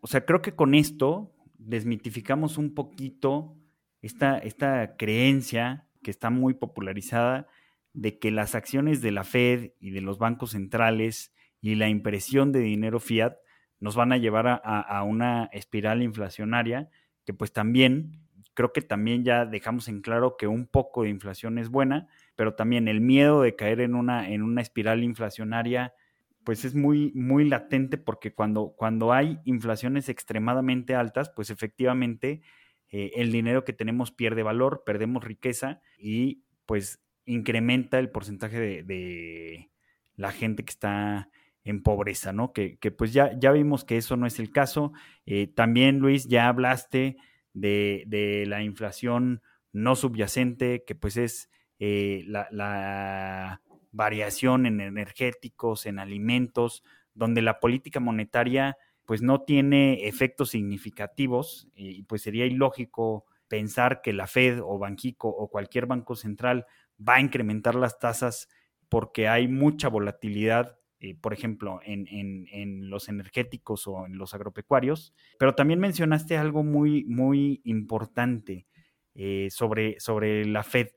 [0.00, 3.56] o sea, creo que con esto desmitificamos un poquito
[4.02, 7.48] esta, esta creencia que está muy popularizada
[7.92, 12.52] de que las acciones de la Fed y de los bancos centrales y la impresión
[12.52, 13.34] de dinero fiat
[13.80, 16.90] nos van a llevar a, una espiral inflacionaria
[17.24, 18.20] que pues también
[18.54, 22.54] creo que también ya dejamos en claro que un poco de inflación es buena, pero
[22.54, 25.94] también el miedo de caer en una, en una espiral inflacionaria
[26.48, 32.40] pues es muy, muy latente porque cuando, cuando hay inflaciones extremadamente altas, pues efectivamente
[32.88, 39.70] eh, el dinero que tenemos pierde valor, perdemos riqueza y pues incrementa el porcentaje de,
[40.16, 41.28] la gente que está
[41.64, 42.54] en pobreza, ¿no?
[42.54, 44.94] Que, pues ya, ya vimos que eso no es el caso.
[45.26, 47.18] Eh, también, Luis, ya hablaste
[47.52, 49.42] de, la inflación
[49.74, 53.60] no subyacente, que pues es eh, la
[53.98, 56.84] variación en energéticos, en alimentos,
[57.14, 64.12] donde la política monetaria pues no tiene efectos significativos y pues sería ilógico pensar que
[64.12, 68.48] la Fed o Banjico o cualquier banco central va a incrementar las tasas
[68.88, 75.12] porque hay mucha volatilidad, eh, por ejemplo, en, en, los energéticos o en los agropecuarios.
[75.38, 78.66] Pero también mencionaste algo muy, muy importante.
[79.20, 80.88] eh, sobre, sobre la Fed.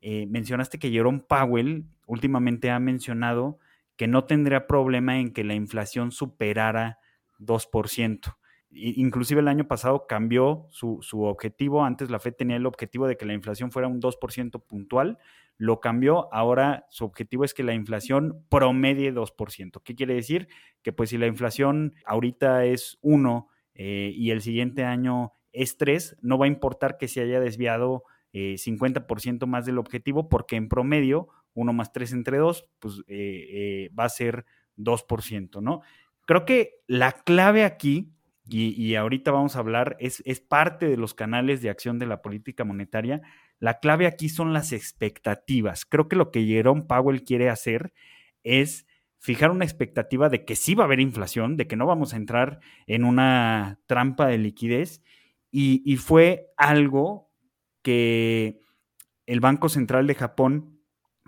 [0.00, 3.58] Eh, mencionaste que Jerome Powell últimamente ha mencionado
[3.96, 6.98] que no tendría problema en que la inflación superara
[7.38, 8.36] 2%.
[8.72, 11.84] Inclusive el año pasado cambió su, su, objetivo.
[11.84, 15.18] Antes la Fed tenía el objetivo de que la inflación fuera un 2% puntual.
[15.56, 16.32] Lo cambió.
[16.32, 19.82] Ahora su objetivo es que la inflación promedie 2%.
[19.82, 20.48] ¿Qué quiere decir?
[20.82, 26.18] Que pues si la inflación ahorita es 1 eh, y el siguiente año es 3,
[26.22, 30.68] no va a importar que se haya desviado 50% eh, más del objetivo porque en
[30.68, 34.44] promedio 1 más 3 entre 2 pues eh, va a ser
[34.76, 35.82] 2%, ¿no?
[36.26, 38.12] Creo que la clave aquí
[38.52, 42.20] y, ahorita vamos a hablar, es, es parte de los canales de acción de la
[42.20, 43.22] política monetaria.
[43.60, 45.84] La clave aquí son las expectativas.
[45.84, 47.92] Creo que lo que Jerome Powell quiere hacer
[48.42, 48.88] es
[49.18, 52.16] fijar una expectativa de que sí va a haber inflación, de que no vamos a
[52.16, 55.00] entrar en una trampa de liquidez.
[55.52, 57.29] Y, y, fue algo
[57.82, 58.60] que
[59.26, 60.80] el Banco Central de Japón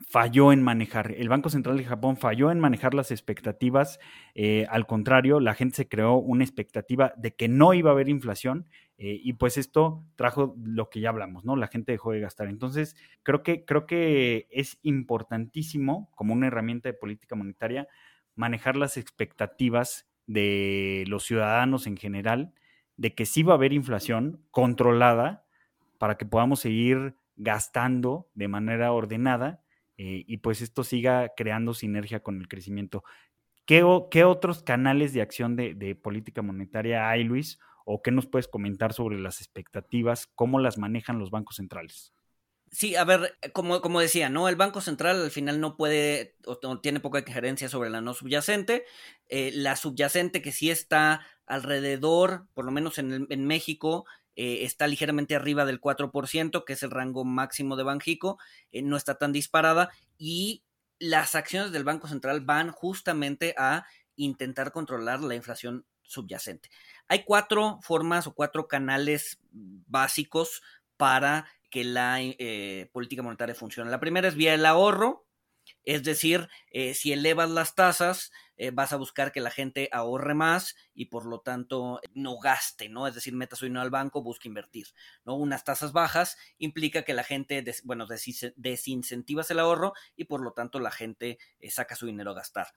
[0.08, 1.12] falló en manejar.
[1.16, 3.98] El Banco Central de Japón falló en manejar las expectativas.
[4.34, 8.08] Eh, al contrario, la gente se creó una expectativa de que no iba a haber
[8.08, 8.66] inflación
[8.98, 11.56] eh, y pues esto trajo lo que ya hablamos, ¿no?
[11.56, 12.48] La gente dejó de gastar.
[12.48, 17.88] Entonces, creo que, creo que es importantísimo como una herramienta de política monetaria
[18.34, 22.54] manejar las expectativas de los ciudadanos en general
[22.96, 25.44] de que sí va a haber inflación controlada
[26.02, 29.62] para que podamos seguir gastando de manera ordenada
[29.96, 33.04] eh, y pues esto siga creando sinergia con el crecimiento.
[33.66, 37.60] ¿Qué, qué otros canales de acción de, política monetaria hay, Luis?
[37.84, 40.26] ¿O qué nos puedes comentar sobre las expectativas?
[40.34, 42.12] ¿Cómo las manejan los bancos centrales?
[42.72, 44.48] Sí, a ver, como, como decía, ¿no?
[44.48, 48.86] El Banco Central al final no puede o, tiene poca injerencia sobre la no subyacente.
[49.28, 54.86] Eh, la subyacente que sí está alrededor, por lo menos en, en México, eh, está
[54.86, 58.38] ligeramente arriba del 4%, que es el rango máximo de Banjico,
[58.70, 60.64] eh, no está tan disparada y
[60.98, 63.84] las acciones del Banco Central van justamente a
[64.16, 66.70] intentar controlar la inflación subyacente.
[67.08, 70.62] Hay cuatro formas o cuatro canales básicos
[70.96, 73.90] para que la eh, política monetaria funcione.
[73.90, 75.26] La primera es vía el ahorro,
[75.84, 76.48] es decir,
[76.94, 78.30] si elevas las tasas,
[78.62, 82.88] eh, vas a buscar que la gente ahorre más y por lo tanto no gaste,
[82.88, 83.08] ¿no?
[83.08, 84.86] Es decir, meta su dinero al banco, busca invertir,
[85.24, 85.34] ¿no?
[85.34, 90.78] Unas tasas bajas implica que la gente, bueno, desincentivas el ahorro y por lo tanto
[90.78, 92.68] la gente eh, saca su dinero a gastar.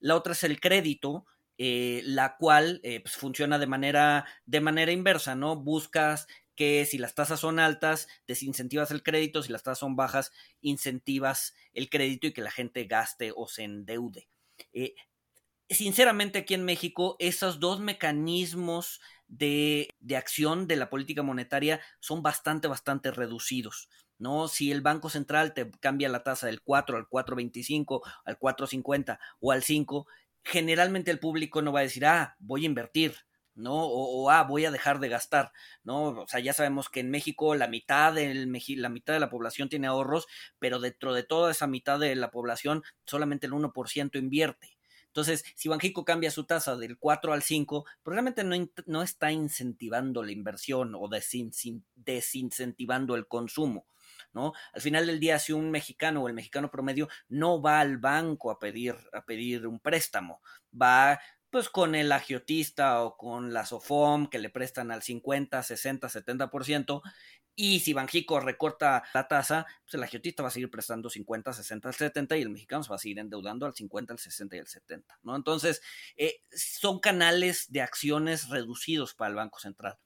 [0.00, 1.26] La otra es el crédito,
[1.58, 5.56] la cual pues funciona de manera, de manera inversa, ¿no?
[5.56, 6.26] Buscas
[6.56, 11.54] que si las tasas son altas, desincentivas el crédito, si las tasas son bajas, incentivas
[11.74, 14.28] el crédito y que la gente gaste o se endeude.
[14.72, 14.94] Eh,
[15.68, 22.22] sinceramente, aquí en México, esos dos mecanismos de, de, acción de la política monetaria son
[22.22, 23.88] bastante, bastante reducidos.
[24.18, 24.48] ¿no?
[24.48, 29.52] Si el Banco Central te cambia la tasa del 4 al 4.25, al 4.50 o
[29.52, 30.06] al 5,
[30.44, 33.14] generalmente el público no va a decir, ah, voy a invertir,
[33.54, 33.74] ¿no?
[33.74, 36.08] O, ah, voy a dejar de gastar, ¿no?
[36.08, 39.68] O sea, ya sabemos que en México la mitad, del, la mitad de la población
[39.68, 40.26] tiene ahorros,
[40.58, 44.73] pero dentro de toda esa mitad de la población solamente el 1% invierte.
[45.14, 50.24] Entonces, si Banjico cambia su tasa del 4 al 5, probablemente no, no está incentivando
[50.24, 51.08] la inversión o
[51.94, 53.86] desincentivando el consumo.
[54.32, 54.52] ¿No?
[54.72, 58.50] Al final del día, si un mexicano o el mexicano promedio no va al banco
[58.50, 60.40] a pedir, a pedir un préstamo,
[60.74, 66.08] va pues con el agiotista o con la SOFOM que le prestan al 50, 60,
[66.08, 67.00] 70%,
[67.56, 71.92] y si Banjico recorta la tasa, pues el agiotista va a seguir prestando 50, 60,
[71.92, 74.66] 70 y el mexicano se va a seguir endeudando al 50, al 60 y al
[74.66, 75.36] 70, ¿no?
[75.36, 75.80] Entonces,
[76.16, 79.98] eh, son canales de acciones reducidos para el Banco Central.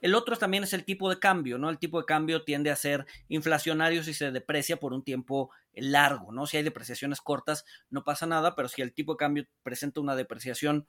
[0.00, 1.70] El otro también es el tipo de cambio, ¿no?
[1.70, 6.32] El tipo de cambio tiende a ser inflacionario si se deprecia por un tiempo largo,
[6.32, 6.46] ¿no?
[6.46, 10.16] Si hay depreciaciones cortas, no pasa nada, pero si el tipo de cambio presenta una
[10.16, 10.88] depreciación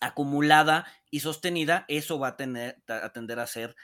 [0.00, 3.76] acumulada y sostenida, eso va a, tener, a tender a ser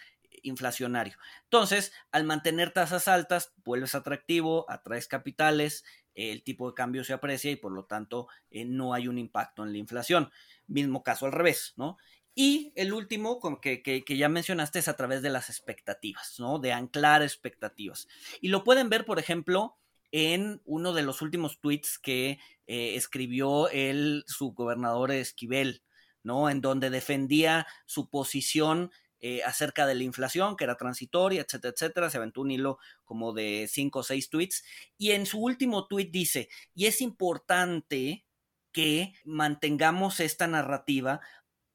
[0.43, 1.17] inflacionario.
[1.45, 5.85] Entonces, al mantener tasas altas, vuelves atractivo, atraes capitales,
[6.15, 9.65] el tipo de cambio se aprecia y por lo tanto eh, no hay un impacto
[9.65, 10.31] en la inflación.
[10.67, 11.97] Mismo caso al revés, ¿no?
[12.35, 16.59] Y el último que, que, que, ya mencionaste es a través de las expectativas, ¿no?
[16.59, 18.07] De anclar expectativas.
[18.41, 19.77] Y lo pueden ver, por ejemplo,
[20.13, 25.83] en uno de los últimos tweets que eh, escribió el subgobernador Esquivel,
[26.23, 26.49] ¿no?
[26.49, 32.11] En donde defendía su posición eh, acerca de la inflación, que era transitoria, etcétera, etcétera.
[32.11, 34.65] Se aventó un hilo como de cinco o seis tweets.
[34.97, 38.25] Y en su último tweet dice, y es importante
[38.73, 41.21] que mantengamos esta narrativa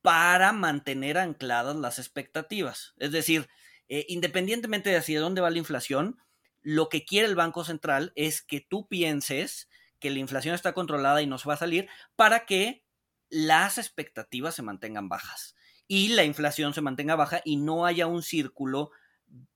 [0.01, 2.93] para mantener ancladas las expectativas.
[2.97, 3.49] Es decir,
[3.89, 6.17] eh, independientemente de hacia dónde va la inflación,
[6.61, 9.69] lo que quiere el Banco Central es que tú pienses
[9.99, 12.85] que la inflación está controlada y no se va a salir para que
[13.29, 15.55] las expectativas se mantengan bajas
[15.87, 18.91] y la inflación se mantenga baja y no haya un círculo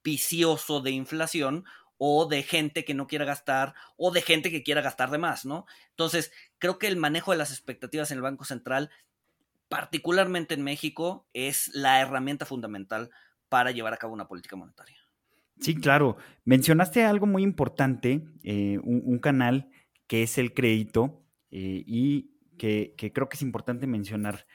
[0.02, 1.64] vicioso de inflación
[1.98, 5.44] o de gente que no quiera gastar o de gente que quiera gastar de más,
[5.44, 5.66] ¿no?
[5.90, 8.90] Entonces, creo que el manejo de las expectativas en el Banco Central,
[9.68, 13.10] particularmente en México, es la herramienta fundamental
[13.48, 14.96] para llevar a cabo una política monetaria.
[15.60, 16.16] Sí, claro.
[16.44, 19.68] Mencionaste algo muy importante, eh, un, canal
[20.06, 24.46] que es el crédito eh, y que, creo que es importante mencionar.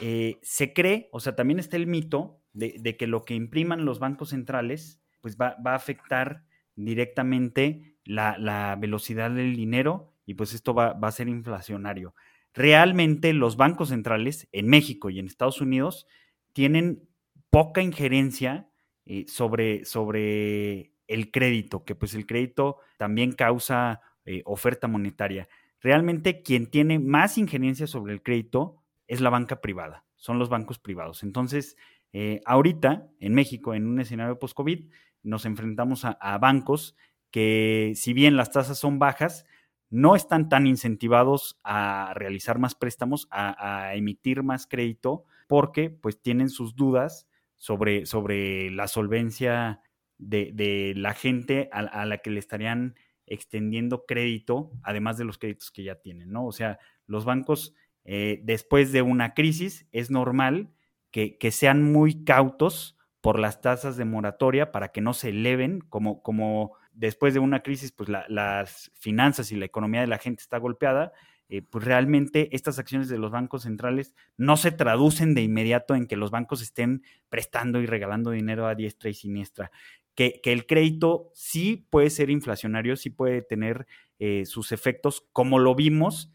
[0.00, 3.98] Eh, se cree, o sea, también está el mito de, que lo que impriman los
[3.98, 10.98] bancos centrales, pues va, a afectar directamente la, velocidad del dinero y pues esto va,
[11.00, 12.14] a ser inflacionario.
[12.54, 16.06] Realmente los bancos centrales en México y en Estados Unidos
[16.52, 17.08] tienen
[17.50, 18.68] poca injerencia
[19.04, 25.48] eh, sobre, sobre el crédito, que pues el crédito también causa eh, oferta monetaria.
[25.80, 28.79] Realmente quien tiene más injerencia sobre el crédito
[29.10, 31.22] es la banca privada, son los bancos privados.
[31.22, 31.76] Entonces,
[32.12, 34.90] eh, ahorita en México, en un escenario post-COVID,
[35.22, 36.96] nos enfrentamos a, bancos
[37.30, 39.44] que si bien las tasas son bajas,
[39.90, 46.22] no están tan incentivados a realizar más préstamos, a, a, emitir más crédito, porque pues
[46.22, 49.82] tienen sus dudas sobre, sobre la solvencia
[50.16, 52.94] de, la gente a, la que le estarían
[53.26, 56.46] extendiendo crédito, además de los créditos que ya tienen, ¿no?
[56.46, 57.74] O sea, los bancos,
[58.12, 60.72] eh, después de una crisis, es normal
[61.12, 66.20] que, sean muy cautos por las tasas de moratoria para que no se eleven, como,
[66.20, 70.58] como después de una crisis, pues las finanzas y la economía de la gente está
[70.58, 71.12] golpeada,
[71.48, 76.08] eh, pues realmente estas acciones de los bancos centrales no se traducen de inmediato en
[76.08, 79.70] que los bancos estén prestando y regalando dinero a diestra y siniestra.
[80.16, 83.86] Que, el crédito sí puede ser inflacionario, sí puede tener
[84.18, 86.32] eh, sus efectos, como lo vimos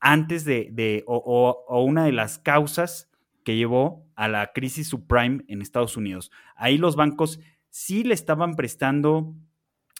[0.00, 3.10] antes de, o, una de las causas
[3.44, 6.30] que llevó a la crisis subprime en Estados Unidos.
[6.56, 7.40] Ahí los bancos
[7.70, 9.34] sí le estaban prestando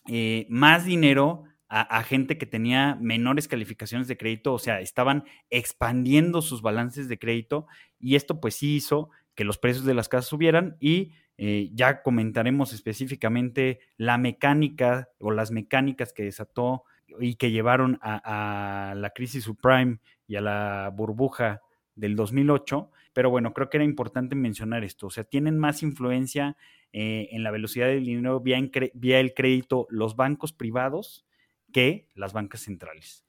[0.07, 6.41] eh, más dinero a, gente que tenía menores calificaciones de crédito, o sea, estaban expandiendo
[6.41, 7.67] sus balances de crédito
[8.01, 12.03] y esto pues sí hizo que los precios de las casas subieran y eh, ya
[12.03, 16.85] comentaremos específicamente la mecánica o las mecánicas que desató
[17.21, 21.63] y que llevaron a, la crisis subprime y a la burbuja
[21.95, 26.57] del 2008, pero bueno, creo que era importante mencionar esto, o sea, tienen más influencia
[26.93, 31.27] eh, en la velocidad del dinero vía, el crédito los bancos privados
[31.73, 33.25] que las bancas centrales.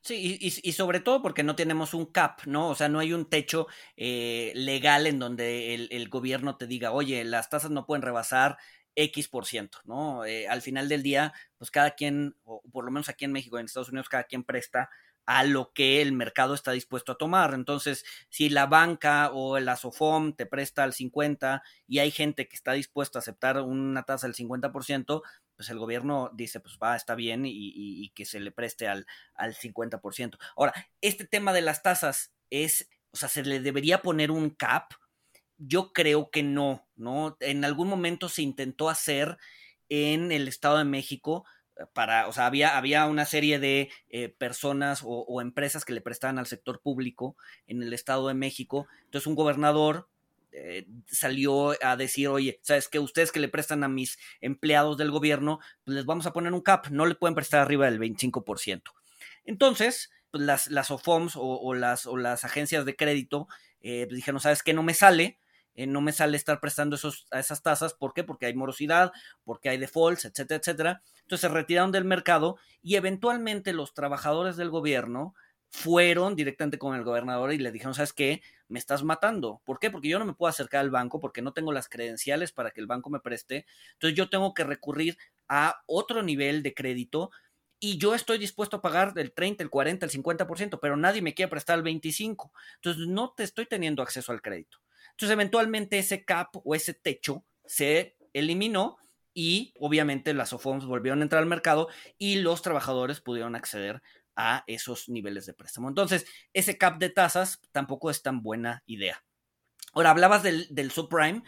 [0.00, 2.70] Sí, y, sobre todo porque no tenemos un cap, ¿no?
[2.70, 7.24] O sea, no hay un techo eh, legal en donde el, gobierno te diga, oye,
[7.24, 8.56] las tasas no pueden rebasar
[8.96, 10.24] X por ciento, ¿no?
[10.24, 13.58] Eh, al final del día, pues cada quien, o por lo menos aquí en México,
[13.58, 14.90] en Estados Unidos, cada quien presta
[15.26, 17.52] a lo que el mercado está dispuesto a tomar.
[17.52, 22.56] Entonces, si la banca o el ASOFOM te presta al 50 y hay gente que
[22.56, 25.22] está dispuesta a aceptar una tasa del 50%,
[25.56, 29.54] pues el gobierno dice, pues va, está bien y, que se le preste al, al
[29.54, 30.38] 50%.
[30.56, 34.92] Ahora, este tema de las tasas es, o sea, ¿se le debería poner un cap?
[35.58, 37.36] Yo creo que no, ¿no?
[37.40, 39.38] En algún momento se intentó hacer
[39.88, 41.44] en el Estado de México,
[41.92, 46.38] para, o sea, había, había una serie de eh, personas o, empresas que le prestaban
[46.38, 47.36] al sector público
[47.66, 48.86] en el Estado de México.
[49.04, 50.08] Entonces un gobernador
[50.52, 55.10] eh, salió a decir, oye, ¿sabes que Ustedes que le prestan a mis empleados del
[55.10, 58.82] gobierno, pues les vamos a poner un cap, no le pueden prestar arriba del 25%.
[59.44, 63.48] Entonces, pues las, las OFOMs o, las, o las agencias de crédito
[63.80, 64.72] eh, pues dijeron, ¿sabes qué?
[64.72, 65.38] No me sale,
[65.76, 67.94] eh, no me sale estar prestando esos, a esas tasas.
[67.94, 68.24] ¿Por qué?
[68.24, 69.12] Porque hay morosidad,
[69.44, 71.02] porque hay defaults, etcétera, etcétera.
[71.22, 75.34] Entonces se retiraron del mercado y eventualmente los trabajadores del gobierno
[75.68, 78.40] fueron directamente con el gobernador y le dijeron, ¿sabes qué?
[78.68, 79.60] Me estás matando.
[79.64, 79.90] ¿Por qué?
[79.90, 82.80] Porque yo no me puedo acercar al banco porque no tengo las credenciales para que
[82.80, 83.66] el banco me preste.
[83.94, 85.18] Entonces yo tengo que recurrir
[85.48, 87.30] a otro nivel de crédito
[87.78, 91.34] y yo estoy dispuesto a pagar el 30, el 40, el 50%, pero nadie me
[91.34, 92.50] quiere prestar el 25%.
[92.76, 94.78] Entonces no te estoy teniendo acceso al crédito.
[95.16, 98.98] Entonces, eventualmente ese cap o ese techo se eliminó
[99.32, 101.88] y obviamente las OFOMs volvieron a entrar al mercado
[102.18, 104.02] y los trabajadores pudieron acceder
[104.36, 105.88] a esos niveles de préstamo.
[105.88, 109.24] Entonces, ese cap de tasas tampoco es tan buena idea.
[109.94, 111.42] Ahora, hablabas del, subprime.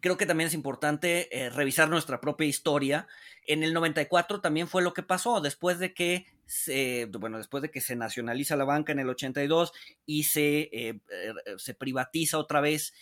[0.00, 3.06] Creo que también es importante eh, revisar nuestra propia historia.
[3.46, 7.70] En el 94 también fue lo que pasó, después de que se, bueno, después de
[7.70, 9.72] que se nacionaliza la banca en el 82
[10.04, 12.92] y se, eh, eh, se privatiza otra vez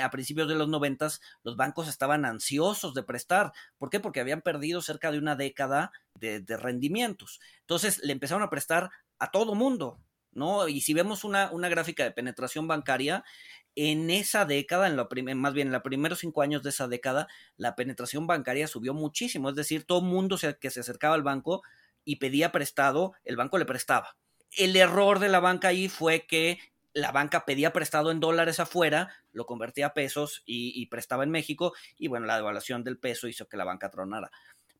[0.00, 1.08] a principios de los 90,
[1.42, 3.52] los bancos estaban ansiosos de prestar.
[3.76, 3.98] ¿Por qué?
[3.98, 7.40] Porque habían perdido cerca de una década de, de rendimientos.
[7.62, 9.98] Entonces le empezaron a prestar a todo mundo,
[10.34, 10.68] ¿no?
[10.68, 13.24] Y si vemos una, una, gráfica de penetración bancaria,
[13.76, 17.28] en esa década, en lo más bien en los primeros cinco años de esa década,
[17.56, 19.50] la penetración bancaria subió muchísimo.
[19.50, 21.62] Es decir, todo mundo que se acercaba al banco
[22.04, 24.16] y pedía prestado, el banco le prestaba.
[24.56, 26.58] El error de la banca ahí fue que
[26.92, 31.30] la banca pedía prestado en dólares afuera, lo convertía a pesos y, y prestaba en
[31.30, 34.30] México, y bueno, la devaluación del peso hizo que la banca tronara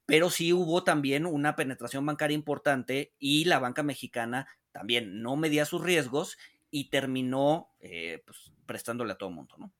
[0.06, 5.64] pero sí hubo también una penetración bancaria importante y la banca mexicana también no medía
[5.64, 6.36] sus riesgos
[6.74, 9.72] y terminó eh, pues, prestándole a todo el mundo, ¿no?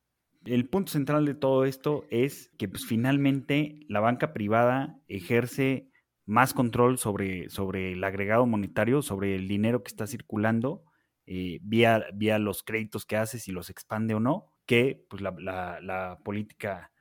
[0.45, 5.91] El punto central de todo esto es que pues, finalmente la banca privada ejerce
[6.25, 10.85] más control sobre, sobre el agregado monetario, sobre el dinero que está circulando,
[11.27, 15.33] eh, vía, vía los créditos que hace, si los expande o no, que pues, la,
[15.81, 16.93] la, política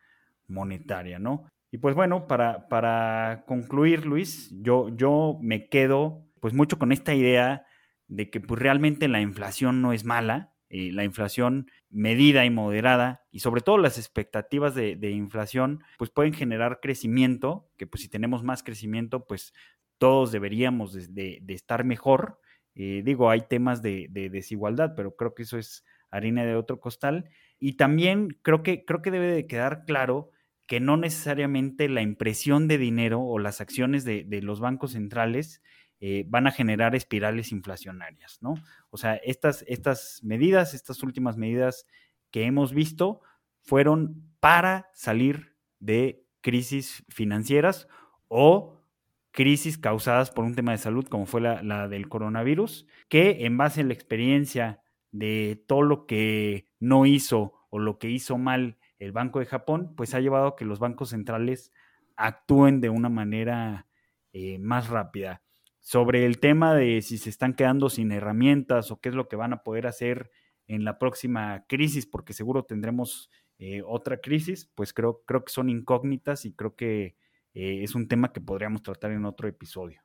[0.47, 1.45] monetaria, ¿no?
[1.69, 7.13] Y pues bueno, para, para concluir, Luis, yo, yo me quedo pues mucho con esta
[7.13, 7.67] idea
[8.13, 13.25] de que pues realmente la inflación no es mala, eh, la inflación medida y moderada
[13.31, 18.43] y sobre todo las expectativas de, inflación pues pueden generar crecimiento, que pues si tenemos
[18.43, 19.53] más crecimiento pues
[19.97, 22.39] todos deberíamos de, estar mejor.
[22.75, 27.29] Eh, digo, hay temas de, desigualdad, pero creo que eso es harina de otro costal.
[27.59, 30.31] Y también creo que, creo que debe de quedar claro
[30.67, 35.61] que no necesariamente la impresión de dinero o las acciones de, los bancos centrales
[36.05, 38.55] eh, van a generar espirales inflacionarias, ¿no?
[38.89, 41.87] O sea, estas, estas medidas, estas últimas medidas
[42.29, 43.21] que hemos visto
[43.61, 47.87] fueron para salir de crisis financieras
[48.27, 48.81] o
[49.31, 53.79] crisis causadas por un tema de salud como fue la, del coronavirus, que en base
[53.79, 54.81] a la experiencia
[55.11, 59.93] de todo lo que no hizo o lo que hizo mal el Banco de Japón,
[59.95, 61.71] pues ha llevado a que los bancos centrales
[62.17, 63.87] actúen de una manera
[64.33, 65.43] eh, más rápida
[65.83, 69.35] sobre el tema de si se están quedando sin herramientas o qué es lo que
[69.35, 70.31] van a poder hacer
[70.65, 73.29] en la próxima crisis, porque seguro tendremos
[73.59, 77.17] eh, otra crisis, pues creo, creo que son incógnitas y creo que
[77.53, 80.01] eh, es un tema que podríamos tratar en otro episodio.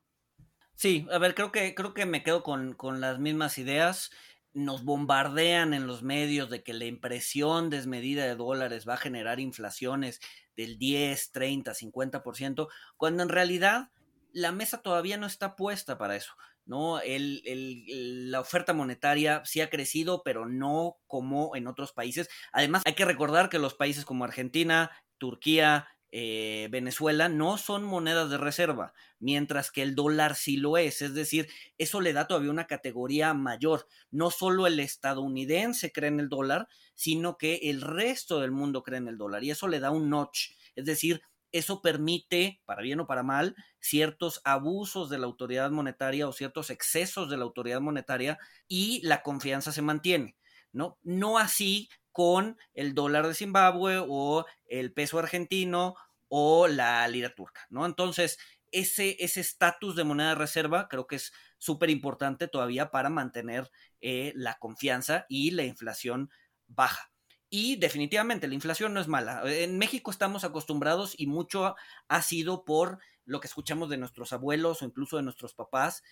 [0.75, 4.11] Sí, a ver, creo que, creo que me quedo con, con las mismas ideas.
[4.55, 9.39] Nos bombardean en los medios de que la impresión desmedida de dólares va a generar
[9.39, 10.21] inflaciones
[10.57, 13.91] del 10, 30, 50%, cuando en realidad
[14.39, 16.33] la mesa todavía no está puesta para eso.
[16.65, 17.01] ¿no?
[17.05, 22.29] La oferta monetaria sí ha crecido, pero no como en otros países.
[22.53, 28.31] Además, hay que recordar que los países como Argentina, Turquía, eh, Venezuela no son monedas
[28.31, 31.03] de reserva, mientras que el dólar sí lo es.
[31.03, 33.87] Es decir, eso le da todavía una categoría mayor.
[34.11, 38.99] No solo el estadounidense cree en el dólar, sino que el resto del mundo cree
[38.99, 39.43] en el dólar.
[39.43, 40.51] Y eso le da un notch.
[40.77, 41.23] Es decir,
[41.53, 46.71] eso permite, para bien o para mal, ciertos abusos de la autoridad monetaria o ciertos
[46.71, 50.37] excesos de la autoridad monetaria y la confianza se mantiene,
[50.73, 50.99] ¿no?
[51.03, 55.95] No así con el dólar de Zimbabue o el peso argentino
[56.29, 57.87] o la lira turca, ¿no?
[57.87, 58.39] Entonces,
[58.71, 63.71] ese estatus de moneda de reserva creo que es súper importante todavía para mantener
[64.01, 66.31] eh, la confianza y la inflación
[66.67, 67.11] baja.
[67.51, 69.43] Y definitivamente la inflación no es mala.
[69.47, 71.77] En México estamos acostumbrados y mucho
[72.09, 76.03] ha sido por lo que escuchamos de nuestros abuelos o incluso de nuestros papás,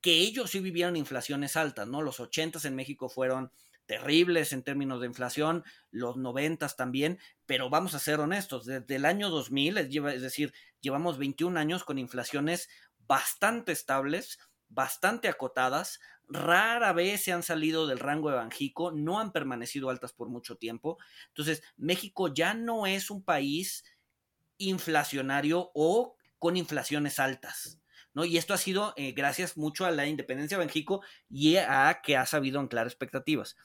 [0.00, 2.02] que ellos sí vivieron inflaciones altas, ¿no?
[2.02, 3.50] Los ochentas en México fueron
[3.86, 9.04] terribles en términos de inflación, los noventas también, pero vamos a ser honestos, desde el
[9.04, 12.68] año 2000, es decir, llevamos 21 años con inflaciones
[12.98, 19.32] bastante estables, bastante acotadas, rara vez se han salido del rango de Banjico, no han
[19.32, 20.98] permanecido altas por mucho tiempo.
[21.28, 23.84] Entonces, México ya no es un país
[24.58, 27.80] inflacionario o con inflaciones altas.
[28.14, 28.24] ¿no?
[28.24, 32.16] Y esto ha sido eh, gracias mucho a la independencia de Banjico y a que
[32.16, 33.56] ha sabido anclar expectativas.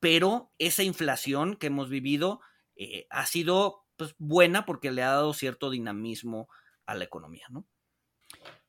[0.00, 2.40] Pero esa inflación que hemos vivido
[2.76, 6.48] eh, ha sido pues, buena porque le ha dado cierto dinamismo
[6.84, 7.66] a la economía, ¿no?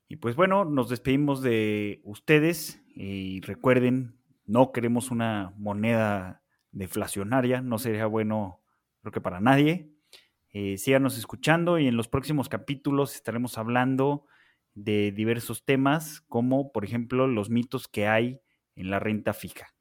[0.07, 6.41] Y pues bueno, nos despedimos de ustedes y recuerden, no queremos una moneda
[6.71, 8.61] deflacionaria, no sería bueno
[9.01, 9.91] creo que para nadie.
[10.49, 14.25] Eh, síganos escuchando y en los próximos capítulos estaremos hablando
[14.73, 18.41] de diversos temas, como por ejemplo los mitos que hay
[18.75, 19.73] en la renta fija.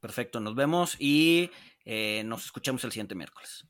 [0.00, 1.50] Perfecto, nos vemos y
[1.84, 3.66] eh, nos escuchamos el siguiente miércoles.